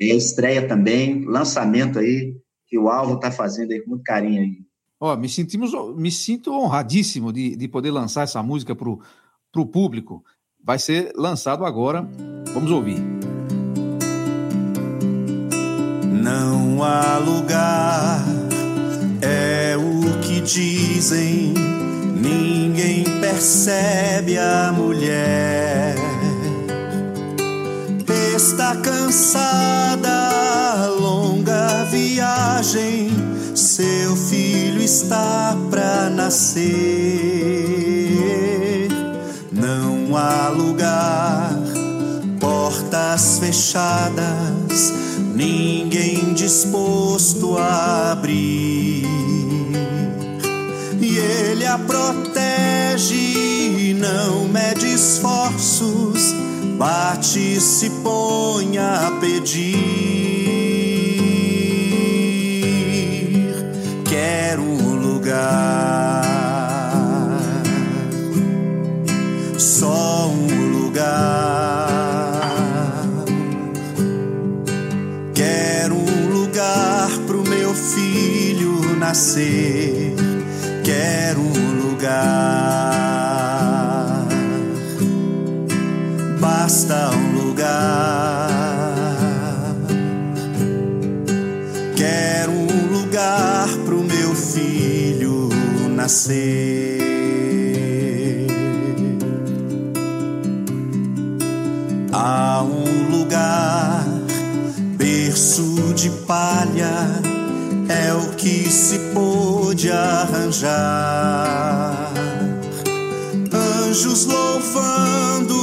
é 0.00 0.06
estreia 0.06 0.66
também, 0.66 1.24
lançamento 1.24 1.98
aí, 1.98 2.34
que 2.66 2.78
o 2.78 2.88
Alvo 2.88 3.14
está 3.14 3.30
fazendo 3.30 3.72
aí 3.72 3.80
com 3.80 3.90
muito 3.90 4.02
carinho 4.02 4.42
aí. 4.42 4.66
Ó, 4.98 5.14
me 5.14 5.28
sentimos, 5.28 5.72
me 5.94 6.10
sinto 6.10 6.52
honradíssimo 6.52 7.32
de, 7.32 7.54
de 7.54 7.68
poder 7.68 7.90
lançar 7.90 8.22
essa 8.22 8.42
música 8.42 8.74
para 8.74 8.88
o 8.88 9.66
público. 9.66 10.24
Vai 10.64 10.78
ser 10.78 11.12
lançado 11.14 11.64
agora. 11.64 12.08
Vamos 12.52 12.70
ouvir. 12.70 12.96
Há 16.86 17.18
lugar, 17.18 18.24
é 19.20 19.76
o 19.76 20.18
que 20.20 20.40
dizem, 20.40 21.52
ninguém 22.20 23.04
percebe 23.20 24.38
a 24.38 24.72
mulher. 24.72 25.94
Está 28.34 28.76
cansada, 28.76 30.08
longa 31.00 31.84
viagem, 31.90 33.10
seu 33.54 34.16
filho 34.16 34.80
está 34.80 35.56
pra 35.70 36.08
nascer. 36.10 36.64
Não 39.52 40.16
há 40.16 40.48
lugar, 40.48 41.52
portas 42.40 43.38
fechadas 43.38 45.06
ninguém 45.36 45.85
disposto 46.46 47.58
a 47.58 48.12
abrir. 48.12 49.04
E 51.00 51.18
ele 51.18 51.66
a 51.66 51.76
protege, 51.76 53.14
não 53.94 54.46
mede 54.46 54.86
esforços, 54.86 56.32
bate 56.78 57.60
se 57.60 57.90
põe 57.90 58.78
a 58.78 59.10
pedir. 59.20 59.74
Quero 64.08 64.62
um 64.62 64.94
lugar, 64.94 65.85
nascer, 79.16 80.14
quero 80.84 81.40
um 81.40 81.88
lugar. 81.88 82.18
Basta 86.38 87.12
um 87.12 87.32
lugar. 87.46 88.50
Quero 91.96 92.52
um 92.52 92.92
lugar 92.92 93.66
pro 93.86 94.04
meu 94.04 94.34
filho 94.34 95.48
nascer. 95.94 97.00
Há 102.12 102.62
um 102.62 103.08
lugar, 103.10 104.04
berço 104.98 105.94
de 105.94 106.10
palha 106.26 107.25
é 107.88 108.12
o 108.12 108.30
que 108.34 108.68
se 108.70 108.98
pôde 109.14 109.90
arranjar. 109.90 110.74
Anjos 113.52 114.26
louvando, 114.26 115.56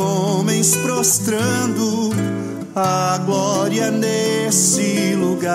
homens 0.00 0.76
prostrando 0.76 2.10
a 2.74 3.18
glória 3.24 3.90
nesse 3.90 5.14
lugar. 5.14 5.54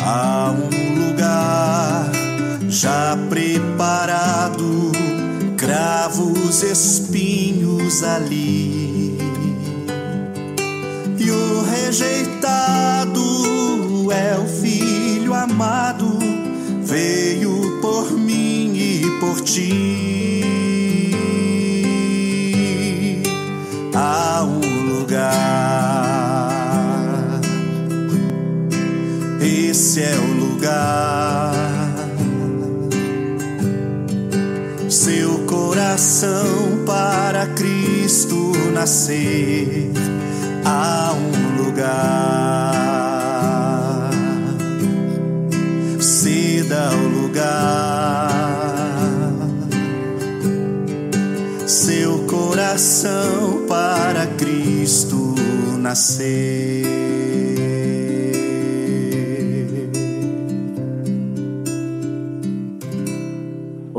Há 0.00 0.52
um 0.52 1.06
lugar 1.06 2.10
já 2.68 3.16
preparado, 3.28 4.92
cravos, 5.56 6.62
espinhos 6.62 8.02
ali. 8.02 8.83
Por 19.24 19.40
ti. 19.40 20.42
Há 23.94 24.42
um 24.42 24.98
lugar, 24.98 26.50
esse 29.40 30.02
é 30.02 30.16
o 30.16 30.26
lugar. 30.44 31.54
Seu 34.88 35.38
coração 35.46 36.84
para 36.84 37.46
Cristo 37.46 38.52
nascer 38.74 39.90
há 40.64 41.12
um 41.14 41.62
lugar. 41.64 42.33
Nascer. 55.94 57.04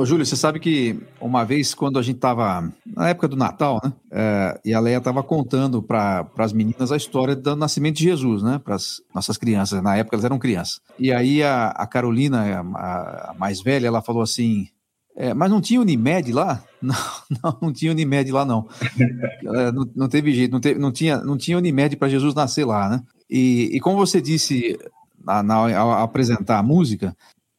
Júlio, 0.06 0.24
você 0.26 0.36
sabe 0.36 0.60
que 0.60 1.00
uma 1.20 1.44
vez, 1.44 1.74
quando 1.74 1.98
a 1.98 2.02
gente 2.02 2.18
estava 2.18 2.72
na 2.86 3.10
época 3.10 3.28
do 3.28 3.36
Natal, 3.36 3.82
né? 3.84 3.92
É, 4.12 4.62
e 4.64 4.74
a 4.74 4.80
Leia 4.80 4.98
estava 4.98 5.24
contando 5.24 5.82
para 5.82 6.30
as 6.38 6.54
meninas 6.54 6.92
a 6.92 6.98
história 6.98 7.36
do 7.36 7.56
nascimento 7.56 7.98
de 7.98 8.04
Jesus, 8.04 8.44
né? 8.44 8.62
Para 8.64 8.76
as 8.76 9.02
nossas 9.14 9.36
crianças. 9.36 9.82
Na 9.82 9.98
época 9.98 10.16
elas 10.16 10.24
eram 10.24 10.38
crianças. 10.38 10.80
E 11.00 11.12
aí 11.12 11.42
a, 11.42 11.70
a 11.70 11.88
Carolina, 11.88 12.44
a, 12.76 13.32
a, 13.32 13.36
mais 13.38 13.62
velha, 13.62 13.88
ela 13.88 14.02
falou 14.02 14.22
assim: 14.22 14.68
é, 15.16 15.34
mas 15.34 15.50
não 15.50 15.62
tinha 15.62 15.80
Unimed 15.80 16.32
lá? 16.34 16.64
Não, 16.86 16.96
não, 17.42 17.58
não 17.64 17.74
tinha 17.74 17.92
Unimed 17.92 18.32
lá, 18.32 18.46
não. 18.46 18.68
É, 19.00 19.72
não, 19.72 19.90
não, 19.96 20.08
teve 20.08 20.32
jeito, 20.32 20.52
não, 20.52 20.60
teve, 20.60 20.80
não, 20.80 20.92
tinha, 20.92 21.18
não 21.18 21.36
tinha 21.36 21.58
Unimed 21.58 21.96
para 21.96 22.10
Jesus 22.10 22.36
nascer 22.36 22.64
lá, 22.64 22.88
né? 22.88 23.02
E, 23.28 23.72
e 23.74 23.80
como 23.80 23.98
você 23.98 24.22
disse 24.22 24.78
na, 25.26 25.42
na, 25.42 25.76
ao 25.76 25.92
apresentar 25.94 26.60
a 26.60 26.64
música, 26.64 27.18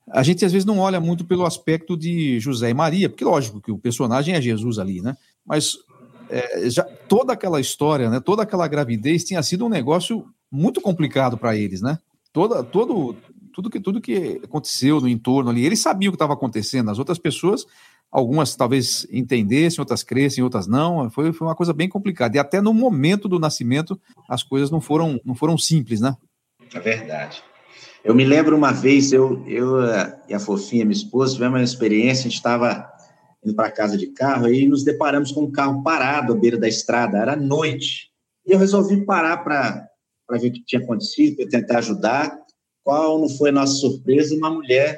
a 0.09 0.23
gente 0.23 0.45
às 0.45 0.53
vezes 0.53 0.65
não 0.65 0.79
olha 0.79 1.01
muito 1.01 1.25
pelo 1.25 1.45
aspecto 1.45 1.97
de 1.97 2.39
José 2.39 2.71
e 2.71 2.75
Maria, 2.75 3.09
porque 3.09 3.25
lógico 3.25 3.61
que 3.61 3.73
o 3.73 3.79
personagem 3.79 4.37
é 4.37 4.41
Jesus 4.41 4.79
ali, 4.79 5.03
né? 5.03 5.17
Mas 5.45 5.77
é, 6.31 6.71
já, 6.71 6.85
toda 7.09 7.33
aquela 7.33 7.61
história, 7.61 8.09
né? 8.09 8.21
Toda 8.21 8.45
aquela 8.45 8.69
gravidez 8.69 9.25
tinha 9.25 9.43
sido 9.43 9.67
um 9.67 9.71
negócio 9.71 10.25
muito 10.51 10.81
complicado 10.81 11.37
para 11.37 11.57
eles, 11.57 11.81
né? 11.81 11.99
Toda, 12.33 12.63
todo, 12.63 13.17
tudo 13.57 13.71
que 13.71 13.81
tudo 13.81 14.03
que 14.03 14.39
aconteceu 14.45 15.01
no 15.01 15.09
entorno 15.09 15.49
ali, 15.49 15.65
eles 15.65 15.81
sabiam 15.81 16.11
o 16.11 16.13
que 16.13 16.17
estava 16.17 16.35
acontecendo. 16.35 16.91
As 16.91 16.99
outras 16.99 17.19
pessoas, 17.19 17.65
algumas 18.13 18.55
talvez 18.55 19.07
entendessem, 19.11 19.81
outras 19.81 20.03
crescem, 20.03 20.45
outras 20.45 20.67
não. 20.67 21.09
Foi, 21.09 21.33
foi 21.33 21.47
uma 21.47 21.55
coisa 21.55 21.73
bem 21.73 21.89
complicada. 21.89 22.37
E 22.37 22.39
até 22.39 22.61
no 22.61 22.75
momento 22.75 23.27
do 23.27 23.39
nascimento, 23.39 23.99
as 24.29 24.43
coisas 24.43 24.71
não 24.71 24.79
foram 24.79 25.19
não 25.25 25.35
foram 25.35 25.57
simples, 25.57 26.03
né? 26.03 26.15
É 26.75 26.79
verdade. 26.79 27.43
Eu 28.05 28.15
me 28.15 28.27
lembro 28.27 28.55
uma 28.55 28.73
vez, 28.73 29.11
eu, 29.11 29.43
eu 29.47 29.79
e 30.29 30.35
a 30.35 30.39
Fofinha, 30.39 30.85
minha 30.85 30.93
esposa, 30.93 31.33
tivemos 31.33 31.59
uma 31.59 31.65
experiência, 31.65 32.21
a 32.21 32.25
gente 32.25 32.35
estava 32.35 32.87
indo 33.43 33.55
para 33.55 33.71
casa 33.71 33.97
de 33.97 34.09
carro 34.09 34.49
e 34.49 34.69
nos 34.69 34.85
deparamos 34.85 35.33
com 35.33 35.45
um 35.45 35.51
carro 35.51 35.83
parado 35.83 36.35
à 36.35 36.37
beira 36.37 36.59
da 36.59 36.69
estrada, 36.69 37.17
era 37.17 37.35
noite. 37.35 38.11
E 38.47 38.53
eu 38.53 38.59
resolvi 38.59 39.03
parar 39.03 39.39
para 39.39 39.89
ver 40.39 40.49
o 40.49 40.53
que 40.53 40.63
tinha 40.63 40.83
acontecido, 40.83 41.37
para 41.37 41.49
tentar 41.49 41.79
ajudar. 41.79 42.46
Qual 42.87 43.19
não 43.19 43.29
foi 43.29 43.51
nossa 43.51 43.73
surpresa? 43.73 44.33
Uma 44.37 44.51
mulher 44.51 44.97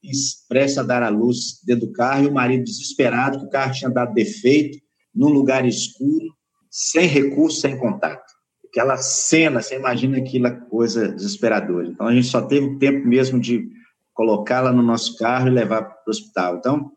expressa 0.00 0.82
a 0.82 0.84
dar 0.84 1.02
à 1.02 1.08
luz 1.08 1.60
dentro 1.66 1.88
do 1.88 1.92
carro 1.92 2.24
e 2.24 2.28
o 2.28 2.32
marido 2.32 2.62
desesperado, 2.62 3.40
que 3.40 3.46
o 3.46 3.50
carro 3.50 3.72
tinha 3.72 3.90
dado 3.90 4.14
defeito, 4.14 4.78
num 5.12 5.30
lugar 5.30 5.66
escuro, 5.66 6.32
sem 6.70 7.08
recurso, 7.08 7.60
sem 7.60 7.76
contato 7.76 8.34
aquela 8.74 8.96
cena, 8.96 9.62
você 9.62 9.76
imagina 9.76 10.18
aquela 10.18 10.50
coisa 10.50 11.08
desesperadora. 11.08 11.86
Então, 11.86 12.08
a 12.08 12.12
gente 12.12 12.26
só 12.26 12.42
teve 12.42 12.76
tempo 12.76 13.06
mesmo 13.06 13.38
de 13.38 13.68
colocá-la 14.12 14.72
no 14.72 14.82
nosso 14.82 15.16
carro 15.16 15.46
e 15.46 15.50
levar 15.50 15.82
para 15.82 16.02
o 16.08 16.10
hospital. 16.10 16.56
Então, 16.56 16.90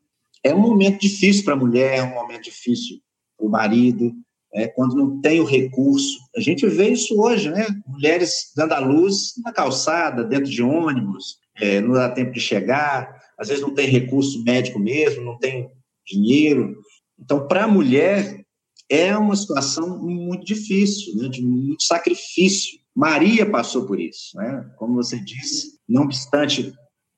é 0.43 0.54
um 0.54 0.60
momento 0.60 1.00
difícil 1.02 1.45
para 1.45 1.54
a 1.54 1.58
mulher, 1.58 2.00
é 2.00 2.04
um 2.04 2.15
momento 2.15 2.45
difícil 2.45 2.97
para 3.38 3.45
o 3.45 3.50
marido, 3.50 4.12
é, 4.54 4.68
quando 4.68 4.96
não 4.96 5.22
tem 5.22 5.40
o 5.40 5.46
recurso. 5.46 6.18
A 6.36 6.40
gente 6.40 6.66
vê 6.68 6.90
isso 6.90 7.20
hoje, 7.20 7.50
né? 7.50 7.66
Mulheres 7.86 8.52
dando 8.56 8.74
a 8.74 8.80
luz 8.80 9.34
na 9.44 9.52
calçada, 9.52 10.24
dentro 10.24 10.50
de 10.50 10.64
ônibus, 10.64 11.38
é, 11.60 11.82
não 11.82 11.94
dá 11.94 12.10
tempo 12.10 12.32
de 12.32 12.40
chegar, 12.40 13.22
às 13.38 13.50
vezes 13.50 13.62
não 13.62 13.74
tem 13.74 13.88
recurso 13.88 14.44
médico 14.44 14.80
mesmo, 14.80 15.24
não 15.24 15.38
tem 15.38 15.70
dinheiro. 16.06 16.76
Então, 17.20 17.48
para 17.48 17.66
a 17.66 17.68
mulher, 17.68 18.44
é 18.90 19.16
uma 19.18 19.36
situação 19.36 20.02
muito 20.02 20.46
difícil, 20.46 21.16
né, 21.16 21.28
de 21.28 21.42
muito 21.44 21.84
sacrifício. 21.84 22.80
Maria 22.96 23.50
passou 23.50 23.86
por 23.86 24.00
isso, 24.00 24.36
né? 24.36 24.72
como 24.78 24.96
você 24.96 25.20
disse, 25.20 25.78
não 25.88 26.04
obstante 26.04 26.74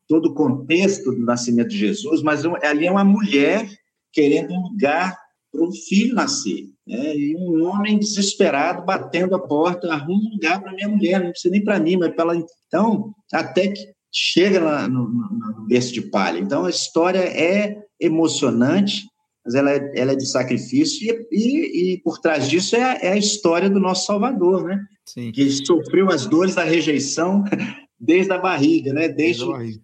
todo 0.08 0.28
o 0.28 0.34
contexto 0.34 1.12
do 1.12 1.24
nascimento 1.24 1.70
de 1.70 1.78
Jesus, 1.78 2.22
mas 2.22 2.44
ali 2.63 2.86
é 2.86 2.92
uma 2.92 3.06
mulher 3.06 3.70
querendo 4.12 4.52
um 4.52 4.62
lugar 4.63 5.18
para 5.52 5.63
um 5.63 5.72
filho 5.72 6.15
nascer. 6.15 6.65
Né? 6.89 7.15
e 7.15 7.36
um 7.38 7.65
homem 7.67 7.99
desesperado 7.99 8.84
batendo 8.84 9.36
a 9.36 9.39
porta, 9.39 9.93
arruma 9.93 10.28
um 10.28 10.34
lugar 10.34 10.60
para 10.60 10.73
minha 10.73 10.89
mulher, 10.89 11.23
não 11.23 11.30
precisa 11.30 11.52
nem 11.52 11.63
para 11.63 11.80
mim, 11.80 11.97
mas 11.97 12.13
para 12.15 12.34
ela. 12.34 12.45
Então, 12.67 13.13
até 13.32 13.67
que 13.67 13.93
chega 14.12 14.60
lá 14.60 14.88
no, 14.88 15.08
no, 15.08 15.30
no 15.60 15.67
berço 15.67 15.93
de 15.93 16.02
palha. 16.02 16.39
Então, 16.39 16.65
a 16.65 16.69
história 16.69 17.19
é 17.19 17.78
emocionante, 17.99 19.04
mas 19.45 19.54
ela 19.54 19.71
é, 19.71 19.91
ela 19.95 20.12
é 20.13 20.15
de 20.15 20.25
sacrifício, 20.25 21.08
e, 21.08 21.28
e, 21.32 21.93
e 21.93 22.02
por 22.02 22.19
trás 22.19 22.49
disso 22.49 22.75
é 22.75 22.84
a, 22.84 22.93
é 23.02 23.12
a, 23.12 23.17
história 23.17 23.69
do 23.69 23.80
nosso 23.80 24.08
Salvador, 24.08 24.63
né? 24.63 24.84
Sim. 25.06 25.32
Que 25.32 25.49
sofreu 25.65 26.10
as 26.10 26.25
dores 26.25 26.56
da 26.56 26.63
rejeição 26.63 27.43
desde 27.99 28.32
a 28.32 28.38
barriga, 28.38 28.93
né? 28.93 29.08
Desde, 29.08 29.45
desde 29.45 29.82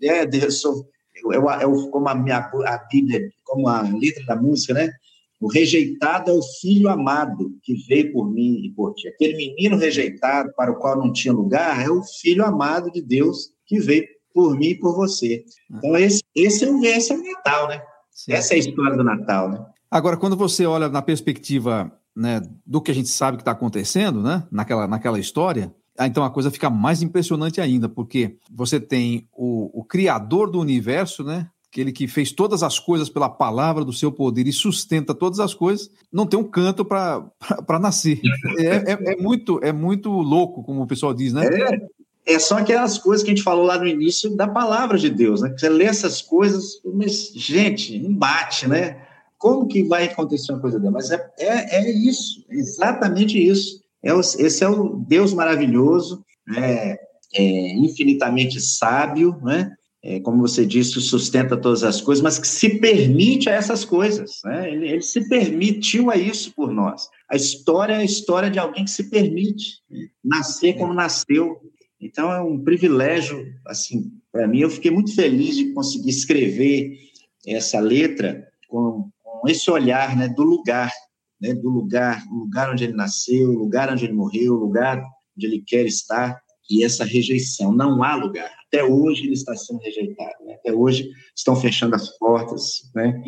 de, 0.00 0.08
é, 0.08 0.24
de, 0.24 0.50
so, 0.50 0.86
eu, 1.32 1.32
eu, 1.60 1.90
como 1.90 2.08
a, 2.08 2.14
minha, 2.14 2.38
a 2.38 2.86
Bíblia, 2.90 3.28
como 3.44 3.68
a 3.68 3.82
letra 3.82 4.24
da 4.24 4.36
música, 4.36 4.74
né? 4.74 4.92
O 5.40 5.48
rejeitado 5.48 6.30
é 6.30 6.34
o 6.34 6.42
filho 6.60 6.88
amado 6.88 7.52
que 7.62 7.74
veio 7.86 8.12
por 8.12 8.30
mim 8.30 8.60
e 8.64 8.70
por 8.70 8.94
ti. 8.94 9.08
Aquele 9.08 9.36
menino 9.36 9.76
rejeitado 9.76 10.52
para 10.56 10.72
o 10.72 10.76
qual 10.76 10.98
não 10.98 11.12
tinha 11.12 11.32
lugar 11.32 11.80
é 11.80 11.88
o 11.88 12.02
filho 12.02 12.44
amado 12.44 12.90
de 12.90 13.00
Deus 13.00 13.50
que 13.64 13.78
veio 13.78 14.06
por 14.34 14.56
mim 14.56 14.68
e 14.68 14.78
por 14.78 14.96
você. 14.96 15.44
Então, 15.70 15.96
esse, 15.96 16.22
esse, 16.34 16.64
é, 16.64 16.70
o, 16.70 16.84
esse 16.84 17.12
é 17.12 17.16
o 17.16 17.22
Natal, 17.22 17.68
né? 17.68 17.82
Sim. 18.10 18.32
Essa 18.32 18.54
é 18.54 18.56
a 18.56 18.58
história 18.58 18.96
do 18.96 19.04
Natal, 19.04 19.50
né? 19.50 19.64
Agora, 19.90 20.16
quando 20.16 20.36
você 20.36 20.66
olha 20.66 20.88
na 20.88 21.00
perspectiva 21.00 21.90
né, 22.14 22.42
do 22.66 22.80
que 22.80 22.90
a 22.90 22.94
gente 22.94 23.08
sabe 23.08 23.36
que 23.36 23.42
está 23.42 23.52
acontecendo, 23.52 24.22
né, 24.22 24.46
naquela, 24.50 24.86
naquela 24.86 25.18
história, 25.18 25.72
então 26.00 26.24
a 26.24 26.30
coisa 26.30 26.50
fica 26.50 26.68
mais 26.68 27.00
impressionante 27.00 27.60
ainda, 27.60 27.88
porque 27.88 28.36
você 28.52 28.78
tem 28.78 29.28
o, 29.32 29.80
o 29.80 29.84
Criador 29.84 30.50
do 30.50 30.60
universo, 30.60 31.24
né, 31.24 31.48
aquele 31.70 31.92
que 31.92 32.08
fez 32.08 32.32
todas 32.32 32.62
as 32.62 32.78
coisas 32.78 33.08
pela 33.08 33.28
palavra 33.28 33.84
do 33.84 33.92
seu 33.92 34.10
poder 34.10 34.46
e 34.46 34.52
sustenta 34.52 35.14
todas 35.14 35.38
as 35.38 35.54
coisas, 35.54 35.90
não 36.12 36.26
tem 36.26 36.38
um 36.38 36.44
canto 36.44 36.84
para 36.84 37.78
nascer. 37.80 38.20
É, 38.58 38.92
é, 38.92 39.12
é, 39.12 39.16
muito, 39.16 39.60
é 39.62 39.72
muito 39.72 40.10
louco, 40.10 40.62
como 40.62 40.82
o 40.82 40.86
pessoal 40.86 41.12
diz, 41.12 41.32
né? 41.32 41.46
É, 41.46 42.34
é 42.34 42.38
só 42.38 42.58
aquelas 42.58 42.98
coisas 42.98 43.22
que 43.22 43.30
a 43.30 43.34
gente 43.34 43.44
falou 43.44 43.64
lá 43.64 43.78
no 43.78 43.86
início 43.86 44.34
da 44.34 44.48
palavra 44.48 44.98
de 44.98 45.10
Deus, 45.10 45.42
né? 45.42 45.54
Você 45.56 45.68
lê 45.68 45.84
essas 45.84 46.22
coisas, 46.22 46.80
mas, 46.84 47.32
gente, 47.34 47.94
embate, 47.94 48.66
né? 48.66 49.02
Como 49.36 49.68
que 49.68 49.82
vai 49.84 50.04
acontecer 50.04 50.52
uma 50.52 50.60
coisa 50.60 50.78
dessa? 50.78 50.90
Mas 50.90 51.10
é, 51.10 51.30
é, 51.38 51.76
é 51.76 51.90
isso, 51.90 52.44
exatamente 52.50 53.38
isso. 53.38 53.80
É 54.02 54.12
o, 54.14 54.20
esse 54.20 54.64
é 54.64 54.68
o 54.68 54.96
Deus 55.06 55.34
maravilhoso, 55.34 56.24
é, 56.56 56.98
é 57.34 57.76
infinitamente 57.76 58.60
sábio, 58.60 59.38
né? 59.42 59.72
É, 60.02 60.20
como 60.20 60.38
você 60.38 60.64
disse, 60.64 61.00
sustenta 61.00 61.56
todas 61.56 61.82
as 61.82 62.00
coisas, 62.00 62.22
mas 62.22 62.38
que 62.38 62.46
se 62.46 62.78
permite 62.78 63.50
a 63.50 63.54
essas 63.54 63.84
coisas. 63.84 64.40
Né? 64.44 64.72
Ele, 64.72 64.88
ele, 64.88 65.02
se 65.02 65.28
permitiu 65.28 66.10
a 66.10 66.16
isso 66.16 66.52
por 66.54 66.72
nós. 66.72 67.08
A 67.28 67.36
história 67.36 67.94
é 67.94 67.98
a 67.98 68.04
história 68.04 68.50
de 68.50 68.58
alguém 68.58 68.84
que 68.84 68.90
se 68.90 69.10
permite 69.10 69.82
nascer 70.24 70.76
como 70.76 70.94
nasceu. 70.94 71.60
Então 72.00 72.30
é 72.30 72.40
um 72.40 72.62
privilégio, 72.62 73.44
assim, 73.66 74.12
para 74.30 74.46
mim. 74.46 74.60
Eu 74.60 74.70
fiquei 74.70 74.90
muito 74.90 75.14
feliz 75.14 75.56
de 75.56 75.72
conseguir 75.72 76.10
escrever 76.10 76.96
essa 77.44 77.80
letra 77.80 78.46
com, 78.68 79.10
com 79.22 79.48
esse 79.48 79.68
olhar, 79.68 80.16
né, 80.16 80.28
do 80.28 80.44
lugar, 80.44 80.92
né, 81.40 81.54
do 81.54 81.68
lugar, 81.68 82.24
o 82.30 82.36
lugar 82.36 82.70
onde 82.70 82.84
ele 82.84 82.92
nasceu, 82.92 83.50
o 83.50 83.58
lugar 83.58 83.92
onde 83.92 84.04
ele 84.04 84.14
morreu, 84.14 84.54
o 84.54 84.60
lugar 84.60 85.02
onde 85.36 85.46
ele 85.46 85.62
quer 85.66 85.86
estar 85.86 86.40
e 86.68 86.84
essa 86.84 87.04
rejeição. 87.04 87.72
Não 87.72 88.02
há 88.02 88.14
lugar. 88.14 88.50
Até 88.66 88.84
hoje 88.84 89.24
ele 89.24 89.34
está 89.34 89.54
sendo 89.56 89.80
rejeitado. 89.80 90.44
Né? 90.44 90.54
Até 90.54 90.72
hoje 90.72 91.10
estão 91.34 91.56
fechando 91.56 91.94
as 91.94 92.08
portas 92.18 92.90
né, 92.94 93.22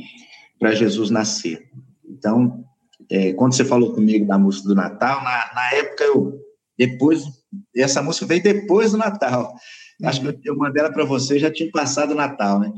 para 0.58 0.74
Jesus 0.74 1.10
nascer. 1.10 1.70
Então, 2.04 2.64
é, 3.10 3.32
quando 3.32 3.54
você 3.54 3.64
falou 3.64 3.94
comigo 3.94 4.26
da 4.26 4.38
música 4.38 4.68
do 4.68 4.74
Natal, 4.74 5.22
na, 5.22 5.54
na 5.54 5.74
época 5.74 6.04
eu 6.04 6.40
depois 6.78 7.24
essa 7.76 8.02
música 8.02 8.26
veio 8.26 8.42
depois 8.42 8.92
do 8.92 8.98
Natal. 8.98 9.54
Uhum. 10.00 10.08
Acho 10.08 10.32
que 10.32 10.48
eu 10.48 10.56
mandei 10.56 10.82
ela 10.82 10.92
para 10.92 11.04
você, 11.04 11.38
já 11.38 11.50
tinha 11.50 11.70
passado 11.70 12.12
o 12.12 12.14
Natal, 12.16 12.60
né? 12.60 12.72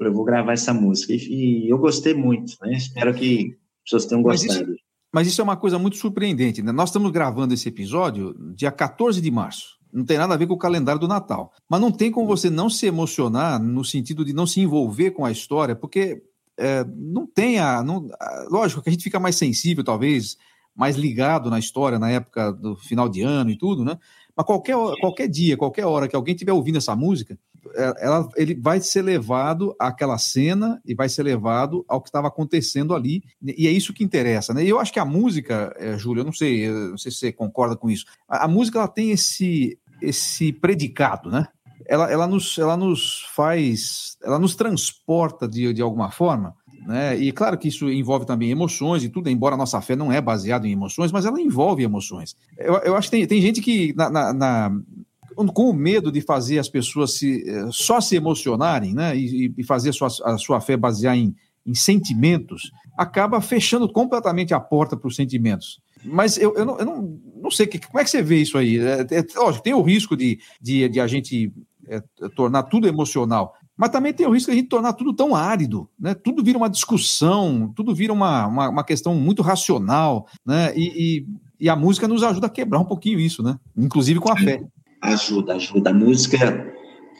Eu 0.00 0.12
vou 0.12 0.24
gravar 0.24 0.52
essa 0.52 0.72
música 0.72 1.12
e, 1.12 1.66
e 1.66 1.70
eu 1.70 1.78
gostei 1.78 2.14
muito, 2.14 2.54
né? 2.62 2.72
Espero 2.72 3.12
que 3.14 3.56
as 3.78 3.84
pessoas 3.84 4.06
tenham 4.06 4.22
gostado. 4.22 4.52
Mas 4.52 4.68
isso, 4.68 4.84
mas 5.12 5.26
isso 5.28 5.40
é 5.40 5.44
uma 5.44 5.56
coisa 5.56 5.78
muito 5.78 5.96
surpreendente, 5.96 6.62
né? 6.62 6.72
Nós 6.72 6.88
estamos 6.88 7.10
gravando 7.10 7.54
esse 7.54 7.68
episódio 7.68 8.34
dia 8.54 8.70
14 8.70 9.20
de 9.20 9.30
março 9.30 9.77
não 9.92 10.04
tem 10.04 10.18
nada 10.18 10.34
a 10.34 10.36
ver 10.36 10.46
com 10.46 10.54
o 10.54 10.58
calendário 10.58 11.00
do 11.00 11.08
Natal. 11.08 11.52
Mas 11.68 11.80
não 11.80 11.90
tem 11.90 12.10
como 12.10 12.26
você 12.26 12.50
não 12.50 12.68
se 12.68 12.86
emocionar 12.86 13.60
no 13.60 13.84
sentido 13.84 14.24
de 14.24 14.32
não 14.32 14.46
se 14.46 14.60
envolver 14.60 15.12
com 15.12 15.24
a 15.24 15.30
história, 15.30 15.74
porque 15.74 16.22
é, 16.56 16.84
não 16.84 17.26
tem 17.26 17.58
a. 17.58 17.82
Não, 17.82 18.08
lógico 18.50 18.82
que 18.82 18.88
a 18.88 18.92
gente 18.92 19.04
fica 19.04 19.20
mais 19.20 19.36
sensível, 19.36 19.84
talvez, 19.84 20.36
mais 20.74 20.96
ligado 20.96 21.50
na 21.50 21.58
história 21.58 21.98
na 21.98 22.10
época 22.10 22.52
do 22.52 22.76
final 22.76 23.08
de 23.08 23.22
ano 23.22 23.50
e 23.50 23.56
tudo, 23.56 23.84
né? 23.84 23.98
Mas 24.36 24.46
qualquer, 24.46 24.76
qualquer 25.00 25.28
dia, 25.28 25.56
qualquer 25.56 25.84
hora 25.84 26.06
que 26.06 26.14
alguém 26.14 26.34
estiver 26.34 26.52
ouvindo 26.52 26.78
essa 26.78 26.94
música, 26.94 27.36
ela, 27.74 28.28
ele 28.36 28.54
vai 28.54 28.80
ser 28.80 29.02
levado 29.02 29.74
àquela 29.78 30.18
cena 30.18 30.80
e 30.84 30.94
vai 30.94 31.08
ser 31.08 31.22
levado 31.22 31.84
ao 31.88 32.00
que 32.00 32.08
estava 32.08 32.28
acontecendo 32.28 32.94
ali. 32.94 33.22
E 33.42 33.66
é 33.66 33.70
isso 33.70 33.92
que 33.92 34.04
interessa, 34.04 34.54
né? 34.54 34.64
E 34.64 34.68
eu 34.68 34.78
acho 34.78 34.92
que 34.92 35.00
a 35.00 35.04
música, 35.04 35.74
é, 35.78 35.96
Júlio, 35.98 36.20
eu 36.20 36.24
não 36.24 36.32
sei, 36.32 36.68
eu 36.68 36.90
não 36.90 36.98
sei 36.98 37.12
se 37.12 37.18
você 37.18 37.32
concorda 37.32 37.76
com 37.76 37.90
isso. 37.90 38.06
A, 38.28 38.44
a 38.44 38.48
música 38.48 38.78
ela 38.78 38.88
tem 38.88 39.10
esse, 39.10 39.78
esse 40.00 40.52
predicado, 40.52 41.30
né? 41.30 41.46
Ela, 41.86 42.10
ela, 42.10 42.26
nos, 42.26 42.58
ela 42.58 42.76
nos 42.76 43.24
faz, 43.34 44.16
ela 44.22 44.38
nos 44.38 44.54
transporta 44.54 45.48
de, 45.48 45.72
de 45.72 45.80
alguma 45.80 46.10
forma 46.10 46.54
né? 46.88 47.18
E 47.18 47.32
claro 47.32 47.58
que 47.58 47.68
isso 47.68 47.90
envolve 47.90 48.24
também 48.24 48.50
emoções 48.50 49.04
e 49.04 49.10
tudo, 49.10 49.28
embora 49.28 49.54
a 49.54 49.58
nossa 49.58 49.78
fé 49.82 49.94
não 49.94 50.10
é 50.10 50.22
baseada 50.22 50.66
em 50.66 50.72
emoções, 50.72 51.12
mas 51.12 51.26
ela 51.26 51.38
envolve 51.38 51.82
emoções. 51.82 52.34
Eu, 52.56 52.76
eu 52.78 52.96
acho 52.96 53.10
que 53.10 53.16
tem, 53.18 53.26
tem 53.26 53.42
gente 53.42 53.60
que, 53.60 53.92
na, 53.94 54.08
na, 54.08 54.32
na, 54.32 54.80
com 55.46 55.70
o 55.70 55.72
medo 55.72 56.10
de 56.10 56.20
fazer 56.20 56.58
as 56.58 56.68
pessoas 56.68 57.14
se, 57.14 57.48
eh, 57.48 57.68
só 57.70 58.00
se 58.00 58.16
emocionarem 58.16 58.94
né? 58.94 59.16
e, 59.16 59.52
e 59.56 59.64
fazer 59.64 59.90
a 59.90 59.92
sua, 59.92 60.08
a 60.24 60.38
sua 60.38 60.60
fé 60.60 60.76
basear 60.76 61.16
em, 61.16 61.34
em 61.66 61.74
sentimentos, 61.74 62.70
acaba 62.96 63.40
fechando 63.40 63.90
completamente 63.92 64.54
a 64.54 64.60
porta 64.60 64.96
para 64.96 65.08
os 65.08 65.16
sentimentos. 65.16 65.80
Mas 66.04 66.38
eu, 66.38 66.54
eu, 66.54 66.64
não, 66.64 66.78
eu 66.78 66.84
não, 66.84 67.20
não 67.42 67.50
sei, 67.50 67.66
como 67.66 68.00
é 68.00 68.04
que 68.04 68.10
você 68.10 68.22
vê 68.22 68.36
isso 68.36 68.56
aí? 68.56 68.78
É, 68.78 69.06
é, 69.10 69.24
lógico, 69.36 69.64
tem 69.64 69.74
o 69.74 69.82
risco 69.82 70.16
de, 70.16 70.38
de, 70.60 70.88
de 70.88 71.00
a 71.00 71.06
gente 71.06 71.52
é, 71.86 72.00
tornar 72.34 72.64
tudo 72.64 72.88
emocional, 72.88 73.54
mas 73.76 73.90
também 73.90 74.12
tem 74.12 74.26
o 74.26 74.30
risco 74.30 74.50
de 74.50 74.56
a 74.56 74.60
gente 74.60 74.68
tornar 74.68 74.92
tudo 74.94 75.12
tão 75.12 75.36
árido, 75.36 75.88
né? 75.98 76.14
Tudo 76.14 76.42
vira 76.42 76.58
uma 76.58 76.68
discussão, 76.68 77.72
tudo 77.76 77.94
vira 77.94 78.12
uma, 78.12 78.46
uma, 78.46 78.68
uma 78.68 78.84
questão 78.84 79.14
muito 79.14 79.40
racional, 79.40 80.26
né? 80.44 80.72
E, 80.76 80.86
e, 81.20 81.26
e, 81.60 81.68
a 81.68 81.76
música 81.76 82.08
nos 82.08 82.24
ajuda 82.24 82.48
a 82.48 82.50
quebrar 82.50 82.80
um 82.80 82.84
pouquinho 82.84 83.20
isso, 83.20 83.42
né? 83.42 83.56
Inclusive 83.76 84.18
com 84.18 84.32
a 84.32 84.36
fé. 84.36 84.62
Ajuda, 85.00 85.54
ajuda. 85.54 85.90
A 85.90 85.94
música 85.94 86.74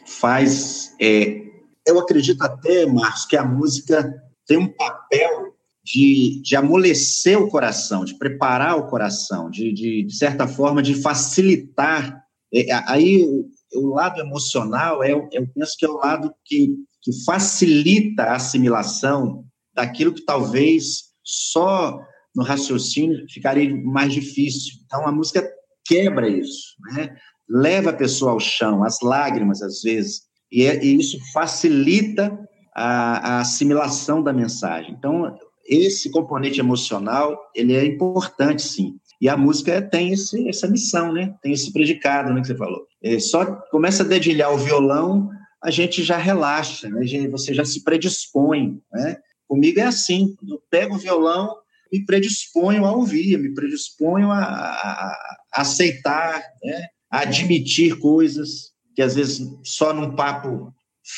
faz. 0.05 0.95
É, 0.99 1.41
eu 1.85 1.99
acredito 1.99 2.41
até, 2.41 2.85
Marcos, 2.85 3.25
que 3.25 3.37
a 3.37 3.45
música 3.45 4.13
tem 4.45 4.57
um 4.57 4.67
papel 4.67 5.53
de, 5.83 6.41
de 6.43 6.55
amolecer 6.55 7.39
o 7.39 7.49
coração, 7.49 8.03
de 8.03 8.15
preparar 8.15 8.77
o 8.77 8.87
coração, 8.87 9.49
de, 9.49 9.73
de, 9.73 10.03
de 10.03 10.15
certa 10.15 10.47
forma, 10.47 10.81
de 10.83 10.95
facilitar. 10.95 12.23
É, 12.53 12.65
aí 12.87 13.25
o 13.73 13.87
lado 13.87 14.19
emocional, 14.19 15.03
é, 15.03 15.11
eu 15.11 15.47
penso 15.53 15.75
que 15.77 15.85
é 15.85 15.89
o 15.89 15.97
lado 15.97 16.33
que, 16.43 16.75
que 17.01 17.11
facilita 17.23 18.23
a 18.23 18.35
assimilação 18.35 19.45
daquilo 19.73 20.13
que 20.13 20.25
talvez 20.25 21.09
só 21.23 21.99
no 22.35 22.43
raciocínio 22.43 23.25
ficaria 23.29 23.73
mais 23.83 24.13
difícil. 24.13 24.73
Então, 24.85 25.07
a 25.07 25.11
música 25.11 25.47
quebra 25.85 26.27
isso, 26.27 26.75
né? 26.91 27.15
Leva 27.49 27.89
a 27.89 27.95
pessoa 27.95 28.31
ao 28.31 28.39
chão, 28.39 28.83
às 28.83 28.99
lágrimas, 29.01 29.61
às 29.61 29.81
vezes, 29.81 30.21
e, 30.51 30.65
é, 30.65 30.83
e 30.83 30.99
isso 30.99 31.17
facilita 31.33 32.37
a, 32.75 33.35
a, 33.35 33.39
assimilação 33.41 34.21
da 34.21 34.31
mensagem. 34.31 34.95
Então, 34.97 35.35
esse 35.65 36.09
componente 36.09 36.59
emocional, 36.59 37.37
ele 37.55 37.75
é 37.75 37.85
importante, 37.85 38.61
sim. 38.61 38.95
E 39.21 39.27
a 39.27 39.35
música 39.35 39.81
tem 39.81 40.13
esse, 40.13 40.47
essa 40.47 40.67
missão, 40.67 41.11
né? 41.11 41.35
Tem 41.41 41.51
esse 41.51 41.71
predicado, 41.73 42.33
né, 42.33 42.41
que 42.41 42.47
você 42.47 42.55
falou. 42.55 42.87
É, 43.03 43.19
só 43.19 43.45
começa 43.69 44.03
a 44.03 44.07
dedilhar 44.07 44.51
o 44.53 44.57
violão, 44.57 45.29
a 45.61 45.69
gente 45.69 46.01
já 46.03 46.17
relaxa, 46.17 46.89
né? 46.89 47.01
Você 47.29 47.53
já 47.53 47.65
se 47.65 47.83
predispõe, 47.83 48.79
né? 48.91 49.17
Comigo 49.47 49.79
é 49.79 49.83
assim, 49.83 50.35
eu 50.47 50.61
pego 50.69 50.95
o 50.95 50.99
violão, 50.99 51.55
me 51.91 52.05
predisponho 52.05 52.85
a 52.85 52.91
ouvir, 52.91 53.37
me 53.37 53.53
predisponho 53.53 54.31
a, 54.31 54.43
a, 54.43 55.11
a 55.53 55.61
aceitar, 55.61 56.41
né? 56.63 56.87
Admitir 57.09 57.97
coisas 57.99 58.71
que 58.95 59.01
às 59.01 59.15
vezes 59.15 59.41
só 59.63 59.93
num 59.93 60.15
papo 60.15 60.73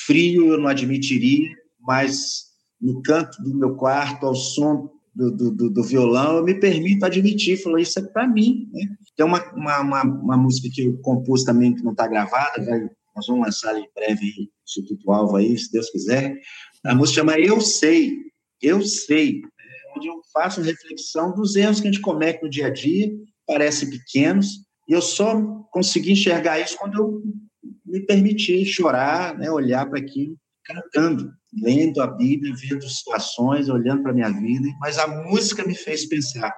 frio 0.05 0.53
eu 0.53 0.59
não 0.59 0.67
admitiria, 0.67 1.49
mas 1.79 2.45
no 2.79 3.01
canto 3.01 3.41
do 3.43 3.53
meu 3.53 3.75
quarto, 3.75 4.25
ao 4.25 4.35
som 4.35 4.89
do, 5.13 5.29
do, 5.31 5.69
do, 5.69 5.83
violão, 5.83 6.37
eu 6.37 6.43
me 6.43 6.53
permito 6.53 7.05
admitir, 7.05 7.61
falou, 7.61 7.77
isso 7.77 7.99
é 7.99 8.01
para 8.01 8.27
mim. 8.27 8.69
Né? 8.71 8.87
Tem 9.15 9.25
uma, 9.25 9.43
uma, 9.53 10.03
uma, 10.03 10.37
música 10.37 10.69
que 10.73 10.83
eu 10.83 10.97
compus 10.99 11.43
também, 11.43 11.75
que 11.75 11.83
não 11.83 11.91
está 11.91 12.07
gravada, 12.07 12.59
nós 13.15 13.27
vamos 13.27 13.45
lançar 13.45 13.77
em 13.77 13.87
breve 13.93 14.49
Instituto 14.65 15.11
Alvo 15.11 15.35
aí, 15.35 15.57
se 15.57 15.71
Deus 15.71 15.89
quiser. 15.89 16.39
A 16.85 16.95
música 16.95 17.19
chama 17.19 17.39
Eu 17.39 17.59
Sei, 17.59 18.15
Eu 18.61 18.81
Sei. 18.81 19.41
Onde 19.95 20.07
eu 20.07 20.21
faço 20.31 20.61
reflexão 20.61 21.33
dos 21.33 21.55
erros 21.55 21.81
que 21.81 21.87
a 21.87 21.91
gente 21.91 22.01
comete 22.01 22.41
no 22.41 22.49
dia 22.49 22.67
a 22.67 22.69
dia, 22.69 23.11
parecem 23.45 23.89
pequenos, 23.89 24.47
e 24.87 24.93
eu 24.93 25.01
só 25.01 25.39
consegui 25.71 26.11
enxergar 26.11 26.59
isso 26.59 26.77
quando 26.77 26.97
eu 26.97 27.21
me 27.85 27.99
permiti 28.05 28.65
chorar, 28.65 29.37
né, 29.37 29.49
olhar 29.51 29.89
para 29.89 29.99
aquilo, 29.99 30.37
cantando, 30.63 31.31
lendo 31.61 32.01
a 32.01 32.07
Bíblia, 32.07 32.53
vendo 32.55 32.87
situações, 32.87 33.69
olhando 33.69 34.01
para 34.01 34.11
a 34.11 34.15
minha 34.15 34.29
vida, 34.29 34.67
mas 34.79 34.97
a 34.97 35.07
música 35.07 35.65
me 35.65 35.75
fez 35.75 36.05
pensar, 36.05 36.53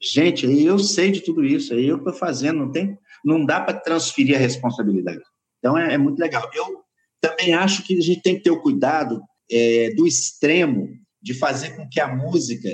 gente, 0.00 0.46
eu 0.46 0.78
sei 0.78 1.10
de 1.10 1.20
tudo 1.20 1.44
isso, 1.44 1.74
é 1.74 1.80
eu 1.80 1.96
que 1.96 2.08
estou 2.08 2.14
fazendo, 2.14 2.60
não 2.60 2.70
tem, 2.70 2.96
não 3.24 3.44
dá 3.44 3.60
para 3.60 3.78
transferir 3.78 4.36
a 4.36 4.40
responsabilidade. 4.40 5.22
Então 5.58 5.76
é, 5.76 5.94
é, 5.94 5.98
muito 5.98 6.18
legal. 6.18 6.48
Eu 6.54 6.84
também 7.20 7.54
acho 7.54 7.82
que 7.82 7.96
a 7.96 8.00
gente 8.00 8.22
tem 8.22 8.36
que 8.36 8.42
ter 8.42 8.50
o 8.50 8.60
cuidado 8.60 9.20
é, 9.50 9.90
do 9.96 10.06
extremo 10.06 10.88
de 11.20 11.34
fazer 11.34 11.74
com 11.76 11.88
que 11.88 12.00
a 12.00 12.14
música 12.14 12.68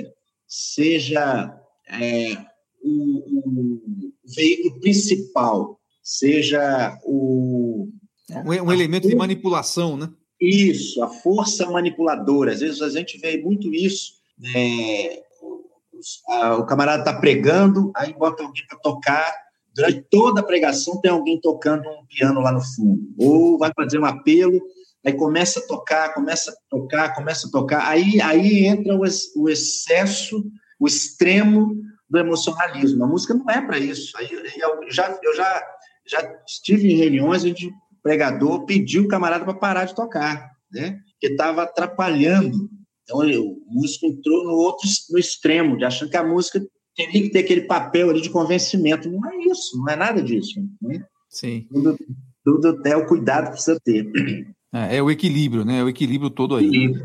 seja 0.47 1.51
é, 1.89 2.37
o, 2.83 3.17
o, 3.39 4.12
veículo 4.23 4.79
principal, 4.79 5.79
seja 6.01 6.97
o. 7.03 7.89
Um, 8.29 8.49
um 8.49 8.71
elemento 8.71 9.07
de 9.07 9.15
manipulação, 9.15 9.97
né? 9.97 10.09
Isso, 10.39 11.01
a 11.03 11.07
força 11.07 11.69
manipuladora. 11.69 12.51
Às 12.51 12.59
vezes 12.59 12.81
a 12.81 12.89
gente 12.89 13.17
vê 13.17 13.37
muito 13.37 13.73
isso. 13.73 14.13
Né? 14.37 15.19
o 16.59 16.65
camarada 16.65 16.99
está 16.99 17.13
pregando, 17.13 17.91
aí 17.95 18.13
bota 18.13 18.43
alguém 18.43 18.65
para 18.67 18.77
tocar. 18.79 19.33
Durante 19.73 20.05
toda 20.09 20.41
a 20.41 20.43
pregação 20.43 20.99
tem 20.99 21.09
alguém 21.09 21.39
tocando 21.39 21.87
um 21.89 22.05
piano 22.05 22.41
lá 22.41 22.51
no 22.51 22.61
fundo. 22.61 23.01
Ou 23.17 23.57
vai 23.57 23.71
fazer 23.73 23.99
um 23.99 24.05
apelo, 24.05 24.61
aí 25.05 25.13
começa 25.13 25.59
a 25.59 25.67
tocar, 25.67 26.13
começa 26.13 26.51
a 26.51 26.55
tocar, 26.69 27.15
começa 27.15 27.47
a 27.47 27.51
tocar. 27.51 27.87
Aí, 27.87 28.21
aí 28.21 28.65
entra 28.65 28.95
o 28.95 29.49
excesso, 29.49 30.45
o 30.79 30.87
extremo 30.87 31.73
do 32.13 32.19
emocionalismo. 32.19 33.03
A 33.03 33.07
música 33.07 33.33
não 33.33 33.49
é 33.49 33.59
para 33.59 33.79
isso. 33.79 34.15
Aí 34.15 34.29
eu 34.31 34.91
já, 34.91 35.19
eu 35.23 35.35
já, 35.35 35.63
já 36.07 36.35
estive 36.47 36.93
em 36.93 36.97
reuniões 36.97 37.43
onde 37.43 37.67
o 37.67 37.71
pregador 38.03 38.65
pediu 38.65 39.05
o 39.05 39.07
camarada 39.07 39.43
para 39.43 39.55
parar 39.55 39.85
de 39.85 39.95
tocar, 39.95 40.51
né? 40.71 40.99
que 41.19 41.27
estava 41.27 41.63
atrapalhando. 41.63 42.69
Então 43.01 43.17
o 43.17 43.57
músico 43.67 44.05
entrou 44.05 44.43
no 44.43 44.51
outro 44.51 44.87
no 45.09 45.17
extremo, 45.17 45.75
de 45.75 45.85
achando 45.85 46.11
que 46.11 46.17
a 46.17 46.23
música 46.23 46.63
teria 46.95 47.23
que 47.23 47.29
ter 47.29 47.39
aquele 47.39 47.61
papel 47.61 48.11
ali 48.11 48.21
de 48.21 48.29
convencimento. 48.29 49.09
Não 49.09 49.27
é 49.31 49.35
isso, 49.37 49.75
não 49.79 49.89
é 49.89 49.95
nada 49.95 50.21
disso. 50.21 50.61
Né? 50.79 51.03
Sim. 51.27 51.65
Tudo, 51.73 51.97
tudo 52.45 52.81
é 52.85 52.95
o 52.95 53.07
cuidado 53.07 53.45
que 53.45 53.53
precisa 53.53 53.79
ter. 53.83 54.05
É, 54.71 54.97
é 54.97 55.01
o 55.01 55.09
equilíbrio, 55.09 55.65
né? 55.65 55.79
É 55.79 55.83
o 55.83 55.89
equilíbrio 55.89 56.29
todo 56.29 56.55
aí. 56.55 56.67
Equilíbrio. 56.67 57.03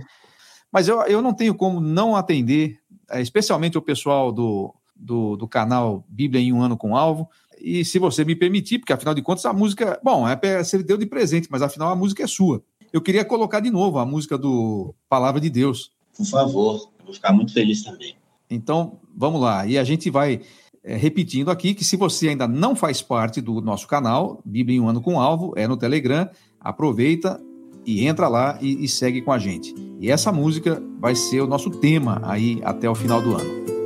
Mas 0.70 0.86
eu, 0.86 1.00
eu 1.02 1.22
não 1.22 1.32
tenho 1.32 1.54
como 1.54 1.80
não 1.80 2.14
atender, 2.14 2.78
é, 3.10 3.22
especialmente 3.22 3.78
o 3.78 3.82
pessoal 3.82 4.30
do, 4.30 4.74
do, 4.98 5.36
do 5.36 5.46
canal 5.46 6.04
Bíblia 6.08 6.42
em 6.42 6.52
um 6.52 6.62
ano 6.62 6.76
com 6.76 6.96
alvo. 6.96 7.28
E 7.60 7.84
se 7.84 7.98
você 7.98 8.24
me 8.24 8.36
permitir, 8.36 8.78
porque 8.78 8.92
afinal 8.92 9.14
de 9.14 9.22
contas 9.22 9.44
a 9.46 9.52
música, 9.52 10.00
bom, 10.02 10.26
é 10.28 10.62
você 10.62 10.82
deu 10.82 10.96
de 10.96 11.06
presente, 11.06 11.48
mas 11.50 11.62
afinal 11.62 11.90
a 11.90 11.96
música 11.96 12.22
é 12.22 12.26
sua. 12.26 12.62
Eu 12.92 13.00
queria 13.00 13.24
colocar 13.24 13.60
de 13.60 13.70
novo 13.70 13.98
a 13.98 14.06
música 14.06 14.38
do 14.38 14.94
Palavra 15.08 15.40
de 15.40 15.50
Deus. 15.50 15.92
Por 16.16 16.26
favor, 16.26 16.90
eu 16.98 17.04
vou 17.04 17.14
ficar 17.14 17.32
muito 17.32 17.52
feliz 17.52 17.82
também. 17.82 18.16
Então, 18.50 18.98
vamos 19.14 19.40
lá. 19.40 19.66
E 19.66 19.76
a 19.76 19.84
gente 19.84 20.08
vai 20.08 20.40
é, 20.82 20.96
repetindo 20.96 21.50
aqui 21.50 21.74
que 21.74 21.84
se 21.84 21.96
você 21.96 22.28
ainda 22.28 22.48
não 22.48 22.74
faz 22.74 23.02
parte 23.02 23.40
do 23.40 23.60
nosso 23.60 23.86
canal, 23.86 24.40
Bíblia 24.44 24.78
em 24.78 24.80
um 24.80 24.88
ano 24.88 25.00
com 25.00 25.20
alvo, 25.20 25.52
é 25.56 25.68
no 25.68 25.76
Telegram, 25.76 26.28
aproveita 26.60 27.40
e 27.84 28.06
entra 28.06 28.28
lá 28.28 28.58
e, 28.60 28.84
e 28.84 28.88
segue 28.88 29.20
com 29.20 29.32
a 29.32 29.38
gente. 29.38 29.74
E 30.00 30.10
essa 30.10 30.32
música 30.32 30.82
vai 30.98 31.14
ser 31.14 31.40
o 31.40 31.46
nosso 31.46 31.70
tema 31.70 32.20
aí 32.24 32.60
até 32.64 32.88
o 32.88 32.94
final 32.94 33.20
do 33.20 33.34
ano. 33.34 33.77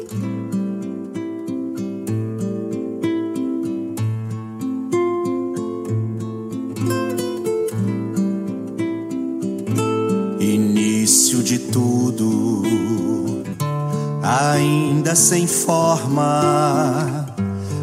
Sem 15.15 15.47
forma, 15.47 17.27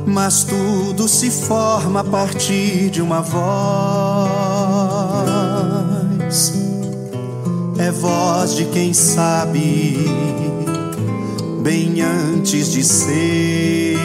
mas 0.06 0.44
tudo 0.44 1.08
se 1.08 1.30
forma 1.30 2.00
a 2.02 2.04
partir 2.04 2.90
de 2.90 3.02
uma 3.02 3.22
voz. 3.22 3.40
É 7.78 7.92
voz 7.92 8.56
de 8.56 8.66
quem 8.66 8.94
sabe, 8.94 9.98
bem 11.62 12.02
antes 12.02 12.72
de 12.72 12.84
ser, 12.84 13.98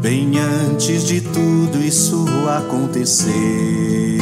bem 0.00 0.38
antes 0.38 1.04
de 1.04 1.20
tudo 1.20 1.78
isso 1.82 2.24
acontecer. 2.58 4.18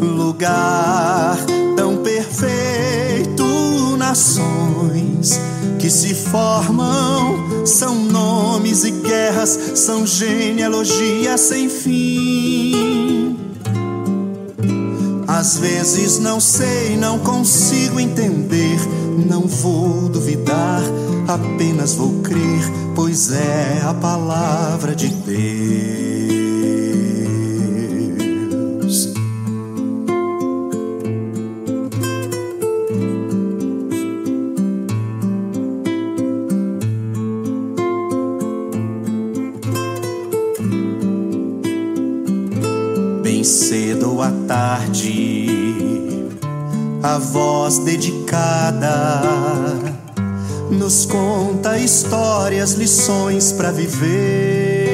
Lugar 0.00 1.36
tão 1.76 1.98
perfeito 1.98 3.44
nações 3.98 4.49
se 5.90 6.14
formam 6.14 7.66
são 7.66 7.94
nomes 7.94 8.84
e 8.84 8.90
guerras, 8.90 9.58
são 9.74 10.06
genealogias 10.06 11.40
sem 11.40 11.68
fim. 11.68 13.36
Às 15.26 15.58
vezes 15.58 16.18
não 16.18 16.40
sei, 16.40 16.96
não 16.96 17.18
consigo 17.18 18.00
entender, 18.00 18.78
não 19.26 19.46
vou 19.46 20.08
duvidar, 20.08 20.82
apenas 21.28 21.94
vou 21.94 22.20
crer, 22.20 22.64
pois 22.94 23.30
é 23.32 23.82
a 23.84 23.94
palavra 23.94 24.94
de 24.94 25.08
Deus. 25.08 25.79
Histórias, 51.84 52.72
lições 52.72 53.52
para 53.52 53.70
viver. 53.70 54.88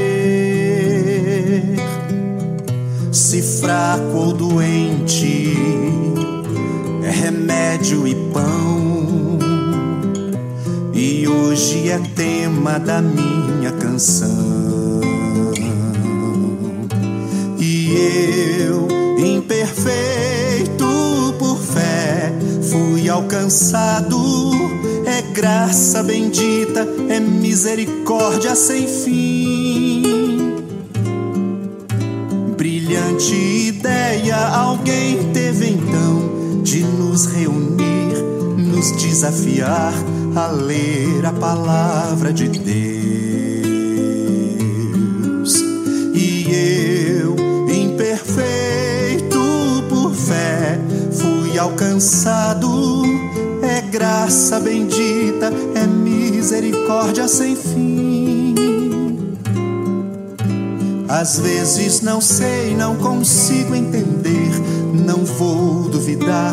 Se 3.12 3.42
fraco 3.42 4.16
ou 4.16 4.32
doente, 4.32 5.54
é 7.02 7.10
remédio 7.10 8.06
e 8.06 8.14
pão. 8.32 9.38
E 10.92 11.26
hoje 11.28 11.88
é 11.90 11.98
tema 12.14 12.78
da 12.78 13.02
minha 13.02 13.72
canção. 13.72 15.00
E 17.58 17.94
eu, 18.60 18.88
imperfeito, 19.18 20.16
fui 22.70 23.08
alcançado. 23.08 24.16
É 25.06 25.22
graça 25.32 26.02
bendita, 26.02 26.86
é 27.08 27.20
misericórdia 27.20 28.56
sem 28.56 28.88
fim. 28.88 30.02
Brilhante 32.56 33.34
ideia 33.34 34.36
alguém 34.36 35.32
teve 35.32 35.68
então 35.70 36.60
de 36.62 36.82
nos 36.82 37.26
reunir, 37.26 38.16
nos 38.58 38.90
desafiar 39.00 39.94
a 40.34 40.48
ler 40.48 41.24
a 41.24 41.32
palavra 41.32 42.32
de 42.32 42.48
Deus. 42.48 42.66
E 46.14 46.48
eu, 47.20 47.36
imperfeito 47.68 49.38
por 49.88 50.12
fé, 50.12 50.80
alcançado. 51.58 52.55
Graça 53.98 54.60
bendita, 54.60 55.50
é 55.74 55.86
misericórdia 55.86 57.26
sem 57.26 57.56
fim. 57.56 58.54
Às 61.08 61.38
vezes 61.38 62.02
não 62.02 62.20
sei, 62.20 62.76
não 62.76 62.96
consigo 62.96 63.74
entender, 63.74 64.50
não 64.92 65.24
vou 65.24 65.88
duvidar, 65.88 66.52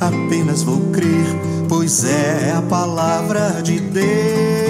apenas 0.00 0.64
vou 0.64 0.80
crer, 0.90 1.68
pois 1.68 2.02
é 2.04 2.54
a 2.56 2.62
palavra 2.62 3.62
de 3.62 3.78
Deus. 3.78 4.69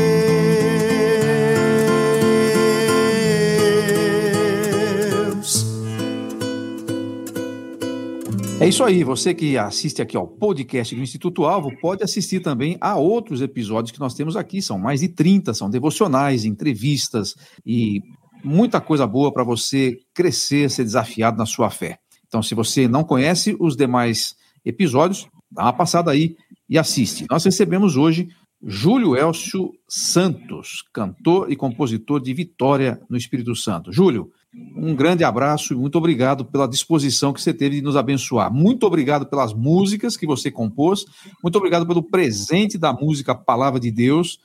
Isso 8.70 8.84
aí, 8.84 9.02
você 9.02 9.34
que 9.34 9.58
assiste 9.58 10.00
aqui 10.00 10.16
ao 10.16 10.28
podcast 10.28 10.94
do 10.94 11.02
Instituto 11.02 11.44
Alvo, 11.44 11.76
pode 11.80 12.04
assistir 12.04 12.38
também 12.38 12.78
a 12.80 12.96
outros 12.96 13.42
episódios 13.42 13.90
que 13.90 13.98
nós 13.98 14.14
temos 14.14 14.36
aqui, 14.36 14.62
são 14.62 14.78
mais 14.78 15.00
de 15.00 15.08
30, 15.08 15.52
são 15.52 15.68
devocionais, 15.68 16.44
entrevistas 16.44 17.34
e 17.66 18.00
muita 18.44 18.80
coisa 18.80 19.08
boa 19.08 19.32
para 19.32 19.42
você 19.42 19.98
crescer, 20.14 20.70
ser 20.70 20.84
desafiado 20.84 21.36
na 21.36 21.46
sua 21.46 21.68
fé. 21.68 21.98
Então, 22.28 22.44
se 22.44 22.54
você 22.54 22.86
não 22.86 23.02
conhece 23.02 23.56
os 23.58 23.76
demais 23.76 24.36
episódios, 24.64 25.26
dá 25.50 25.64
uma 25.64 25.72
passada 25.72 26.12
aí 26.12 26.36
e 26.68 26.78
assiste. 26.78 27.26
Nós 27.28 27.44
recebemos 27.44 27.96
hoje 27.96 28.28
Júlio 28.62 29.16
Elcio 29.16 29.72
Santos, 29.88 30.84
cantor 30.92 31.50
e 31.50 31.56
compositor 31.56 32.20
de 32.20 32.32
Vitória 32.32 33.00
no 33.10 33.16
Espírito 33.16 33.56
Santo. 33.56 33.92
Júlio, 33.92 34.30
um 34.76 34.94
grande 34.94 35.22
abraço 35.22 35.72
e 35.72 35.76
muito 35.76 35.96
obrigado 35.96 36.44
pela 36.44 36.66
disposição 36.66 37.32
que 37.32 37.40
você 37.40 37.54
teve 37.54 37.76
de 37.76 37.82
nos 37.82 37.96
abençoar. 37.96 38.52
Muito 38.52 38.84
obrigado 38.84 39.26
pelas 39.26 39.52
músicas 39.52 40.16
que 40.16 40.26
você 40.26 40.50
compôs, 40.50 41.04
muito 41.42 41.56
obrigado 41.56 41.86
pelo 41.86 42.02
presente 42.02 42.76
da 42.76 42.92
música 42.92 43.34
Palavra 43.34 43.78
de 43.78 43.90
Deus 43.90 44.40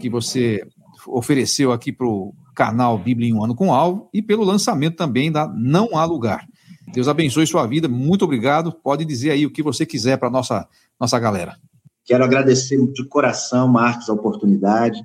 que 0.00 0.10
você 0.10 0.66
ofereceu 1.06 1.72
aqui 1.72 1.92
para 1.92 2.06
o 2.06 2.34
canal 2.54 2.98
Bíblia 2.98 3.28
em 3.28 3.32
um 3.32 3.44
ano 3.44 3.54
com 3.54 3.72
alvo 3.72 4.08
e 4.12 4.20
pelo 4.20 4.44
lançamento 4.44 4.96
também 4.96 5.30
da 5.30 5.46
Não 5.46 5.96
Há 5.96 6.04
Lugar. 6.04 6.46
Deus 6.92 7.08
abençoe 7.08 7.46
sua 7.46 7.66
vida, 7.66 7.88
muito 7.88 8.24
obrigado. 8.24 8.72
Pode 8.72 9.04
dizer 9.04 9.30
aí 9.30 9.44
o 9.44 9.50
que 9.50 9.62
você 9.62 9.84
quiser 9.84 10.16
para 10.16 10.30
nossa 10.30 10.66
nossa 10.98 11.18
galera. 11.18 11.56
Quero 12.04 12.24
agradecer 12.24 12.78
de 12.92 13.04
coração, 13.04 13.68
Marcos, 13.68 14.08
a 14.08 14.12
oportunidade. 14.12 15.02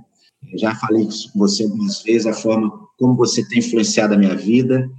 Já 0.56 0.76
falei 0.76 1.04
isso 1.04 1.32
com 1.32 1.40
você 1.40 1.64
algumas 1.64 2.02
vezes, 2.02 2.28
a 2.28 2.34
forma 2.34 2.72
como 2.98 3.16
você 3.16 3.48
tem 3.48 3.60
influenciado 3.60 4.14
a 4.14 4.18
minha 4.18 4.36
vida. 4.36 4.90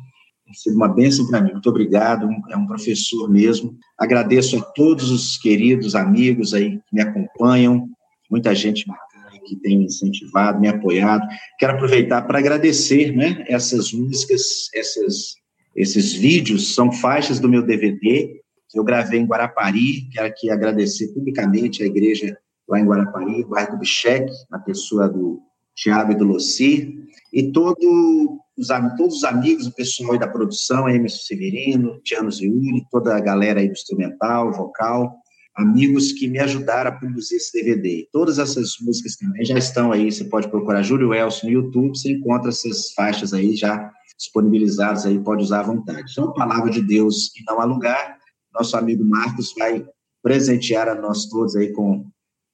Tem 0.44 0.54
sido 0.54 0.76
uma 0.76 0.88
bênção 0.88 1.26
para 1.28 1.40
mim. 1.40 1.52
Muito 1.52 1.68
obrigado. 1.68 2.28
É 2.50 2.56
um 2.56 2.66
professor 2.66 3.30
mesmo. 3.30 3.76
Agradeço 3.98 4.56
a 4.56 4.60
todos 4.60 5.10
os 5.10 5.36
queridos 5.38 5.94
amigos 5.94 6.54
aí 6.54 6.78
que 6.78 6.94
me 6.94 7.00
acompanham, 7.00 7.88
muita 8.30 8.54
gente 8.54 8.86
bacana 8.86 9.38
que 9.44 9.56
tem 9.56 9.78
me 9.78 9.84
incentivado, 9.86 10.60
me 10.60 10.68
apoiado. 10.68 11.26
Quero 11.58 11.74
aproveitar 11.74 12.22
para 12.22 12.38
agradecer, 12.38 13.14
né? 13.14 13.44
Essas 13.48 13.92
músicas, 13.92 14.68
essas 14.74 15.42
esses 15.74 16.12
vídeos 16.12 16.74
são 16.74 16.92
faixas 16.92 17.40
do 17.40 17.48
meu 17.48 17.62
DVD 17.64 18.40
que 18.68 18.78
eu 18.78 18.84
gravei 18.84 19.20
em 19.20 19.26
Guarapari. 19.26 20.08
Quero 20.10 20.26
aqui 20.26 20.50
agradecer 20.50 21.08
publicamente 21.12 21.82
a 21.82 21.86
igreja 21.86 22.36
lá 22.72 22.80
em 22.80 22.86
Guarapari, 22.86 23.44
bairro 23.44 23.72
do 23.72 23.78
Bicheque, 23.78 24.32
na 24.50 24.58
pessoa 24.58 25.08
do 25.08 25.40
Tiago 25.74 26.12
e 26.12 26.14
do 26.14 26.24
Lossi, 26.24 26.98
e 27.32 27.52
todo 27.52 28.40
os, 28.58 28.68
todos 28.96 29.16
os 29.16 29.24
amigos, 29.24 29.66
o 29.66 29.74
pessoal 29.74 30.18
da 30.18 30.26
produção, 30.26 30.88
Emerson 30.88 31.22
Severino, 31.22 32.00
Tiano 32.02 32.30
Ziuri, 32.30 32.84
toda 32.90 33.14
a 33.16 33.20
galera 33.20 33.60
aí 33.60 33.66
do 33.66 33.72
instrumental, 33.72 34.52
vocal, 34.52 35.14
amigos 35.54 36.12
que 36.12 36.26
me 36.28 36.38
ajudaram 36.38 36.90
a 36.90 36.94
produzir 36.94 37.36
esse 37.36 37.52
DVD. 37.52 38.08
Todas 38.10 38.38
essas 38.38 38.74
músicas 38.80 39.16
também 39.16 39.44
já 39.44 39.58
estão 39.58 39.92
aí, 39.92 40.10
você 40.10 40.24
pode 40.24 40.48
procurar 40.48 40.82
Júlio 40.82 41.12
Elson 41.12 41.46
no 41.46 41.52
YouTube, 41.52 41.96
você 41.96 42.12
encontra 42.12 42.48
essas 42.48 42.92
faixas 42.92 43.34
aí 43.34 43.54
já 43.54 43.90
disponibilizadas 44.16 45.04
aí, 45.04 45.18
pode 45.18 45.42
usar 45.42 45.60
à 45.60 45.64
vontade. 45.64 46.12
A 46.18 46.26
palavra 46.28 46.70
de 46.70 46.80
Deus 46.80 47.34
e 47.36 47.44
não 47.46 47.60
há 47.60 47.64
lugar. 47.64 48.16
Nosso 48.54 48.76
amigo 48.76 49.04
Marcos 49.04 49.52
vai 49.58 49.84
presentear 50.22 50.88
a 50.88 50.94
nós 50.94 51.26
todos 51.26 51.56
aí 51.56 51.72
com 51.72 52.06